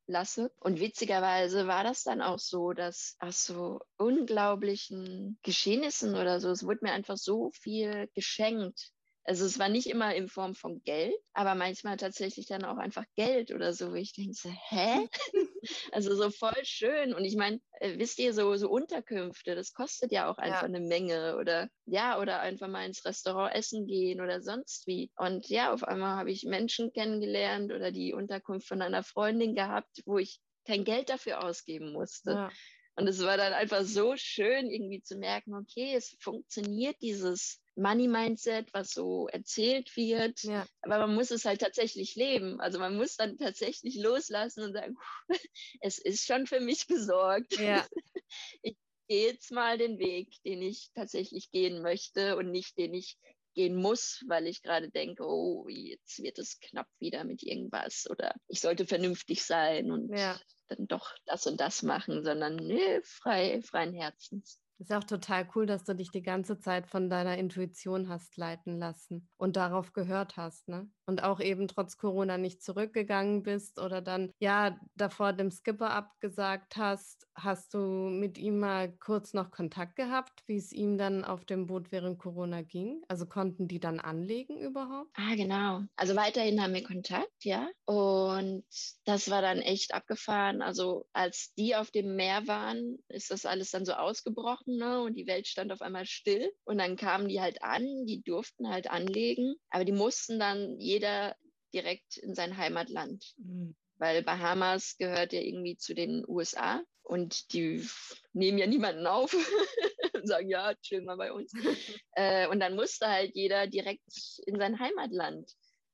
[0.07, 0.53] lasse.
[0.61, 6.65] Und witzigerweise war das dann auch so, dass aus so unglaublichen Geschehnissen oder so, es
[6.65, 8.93] wurde mir einfach so viel geschenkt
[9.25, 13.05] also es war nicht immer in Form von Geld, aber manchmal tatsächlich dann auch einfach
[13.17, 13.95] Geld oder so.
[13.95, 15.09] Ich denke so, hä?
[15.93, 17.15] also so voll schön.
[17.15, 20.69] Und ich meine, äh, wisst ihr, so, so Unterkünfte, das kostet ja auch einfach ja.
[20.69, 21.37] eine Menge.
[21.37, 25.11] Oder ja, oder einfach mal ins Restaurant essen gehen oder sonst wie.
[25.17, 30.03] Und ja, auf einmal habe ich Menschen kennengelernt oder die Unterkunft von einer Freundin gehabt,
[30.07, 32.31] wo ich kein Geld dafür ausgeben musste.
[32.31, 32.51] Ja.
[32.97, 38.09] Und es war dann einfach so schön, irgendwie zu merken, okay, es funktioniert dieses Money
[38.09, 40.43] Mindset, was so erzählt wird.
[40.43, 40.67] Ja.
[40.83, 42.61] Aber man muss es halt tatsächlich leben.
[42.61, 44.97] Also man muss dann tatsächlich loslassen und sagen,
[45.81, 47.59] es ist schon für mich gesorgt.
[47.59, 47.87] Ja.
[48.63, 48.77] Ich
[49.09, 53.19] gehe jetzt mal den Weg, den ich tatsächlich gehen möchte und nicht den ich
[53.61, 58.35] gehen muss, weil ich gerade denke, oh, jetzt wird es knapp wieder mit irgendwas oder
[58.49, 60.41] ich sollte vernünftig sein und ja.
[60.69, 64.59] dann doch das und das machen, sondern nee, frei, freien Herzens.
[64.81, 68.79] Ist auch total cool, dass du dich die ganze Zeit von deiner Intuition hast leiten
[68.79, 70.91] lassen und darauf gehört hast, ne?
[71.05, 76.77] Und auch eben trotz Corona nicht zurückgegangen bist oder dann ja davor dem Skipper abgesagt
[76.79, 77.29] hast.
[77.37, 77.79] Hast du
[78.09, 82.19] mit ihm mal kurz noch Kontakt gehabt, wie es ihm dann auf dem Boot während
[82.19, 83.03] Corona ging?
[83.09, 85.13] Also konnten die dann anlegen überhaupt?
[85.17, 85.83] Ah, genau.
[85.97, 87.69] Also weiterhin haben wir Kontakt, ja.
[87.85, 88.65] Und
[89.05, 90.63] das war dann echt abgefahren.
[90.63, 95.03] Also als die auf dem Meer waren, ist das alles dann so ausgebrochen ne?
[95.03, 96.53] und die Welt stand auf einmal still.
[96.65, 101.37] Und dann kamen die halt an, die durften halt anlegen, aber die mussten dann jeder
[101.73, 103.25] direkt in sein Heimatland.
[103.37, 103.77] Mhm.
[103.99, 107.87] weil Bahamas gehört ja irgendwie zu den USA und die
[108.33, 109.33] nehmen ja niemanden auf
[110.15, 111.53] und sagen, ja, chill mal bei uns.
[112.13, 115.51] äh, und dann musste halt jeder direkt in sein Heimatland.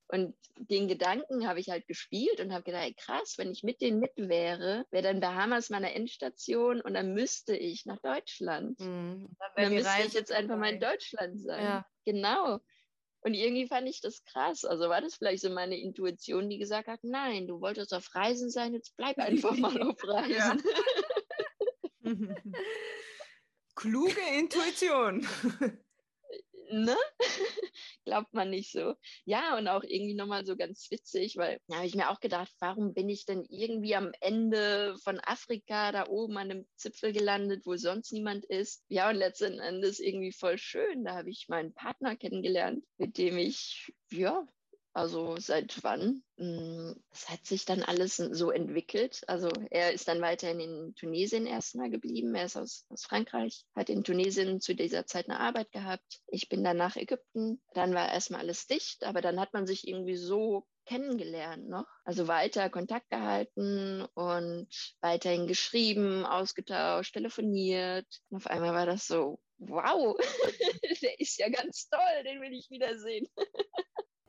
[0.09, 3.81] Und den Gedanken habe ich halt gespielt und habe gedacht, ey, krass, wenn ich mit
[3.81, 8.79] denen mit wäre, wäre dann Bahamas meine Endstation und dann müsste ich nach Deutschland.
[8.79, 9.29] Mhm.
[9.37, 11.63] Dann, dann müsste Reise ich jetzt einfach mal in Deutschland sein.
[11.63, 11.85] Ja.
[12.05, 12.59] Genau.
[13.21, 14.63] Und irgendwie fand ich das krass.
[14.63, 18.49] Also war das vielleicht so meine Intuition, die gesagt hat, nein, du wolltest auf Reisen
[18.49, 20.63] sein, jetzt bleib einfach mal auf Reisen.
[23.75, 25.27] Kluge Intuition.
[26.71, 26.95] ne?
[28.05, 28.95] Glaubt man nicht so.
[29.25, 32.51] Ja, und auch irgendwie nochmal so ganz witzig, weil da habe ich mir auch gedacht,
[32.59, 37.65] warum bin ich denn irgendwie am Ende von Afrika da oben an einem Zipfel gelandet,
[37.65, 38.83] wo sonst niemand ist?
[38.87, 41.03] Ja, und letzten Endes irgendwie voll schön.
[41.03, 44.47] Da habe ich meinen Partner kennengelernt, mit dem ich ja
[44.97, 46.23] also seit wann?
[46.37, 49.21] Hm, es hat sich dann alles so entwickelt.
[49.27, 52.33] Also er ist dann weiterhin in Tunesien erstmal geblieben.
[52.33, 56.21] Er ist aus, aus Frankreich, hat in Tunesien zu dieser Zeit eine Arbeit gehabt.
[56.25, 57.61] Ich bin dann nach Ägypten.
[57.75, 61.85] Dann war erstmal alles dicht, aber dann hat man sich irgendwie so kennengelernt noch.
[62.03, 64.67] Also weiter Kontakt gehalten und
[65.01, 68.07] weiterhin geschrieben, ausgetauscht, telefoniert.
[68.29, 70.17] Und auf einmal war das so, wow,
[71.03, 73.27] der ist ja ganz toll, den will ich wiedersehen.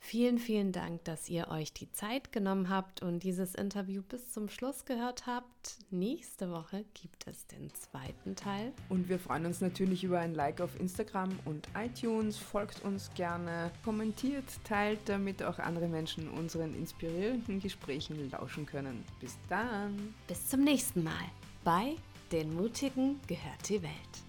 [0.08, 4.48] Vielen, vielen Dank, dass ihr euch die Zeit genommen habt und dieses Interview bis zum
[4.48, 5.76] Schluss gehört habt.
[5.90, 8.72] Nächste Woche gibt es den zweiten Teil.
[8.88, 12.38] Und wir freuen uns natürlich über ein Like auf Instagram und iTunes.
[12.38, 19.04] Folgt uns gerne, kommentiert, teilt, damit auch andere Menschen unseren inspirierenden Gesprächen lauschen können.
[19.20, 20.14] Bis dann.
[20.26, 21.26] Bis zum nächsten Mal
[21.64, 21.96] bei
[22.32, 24.27] Den Mutigen gehört die Welt.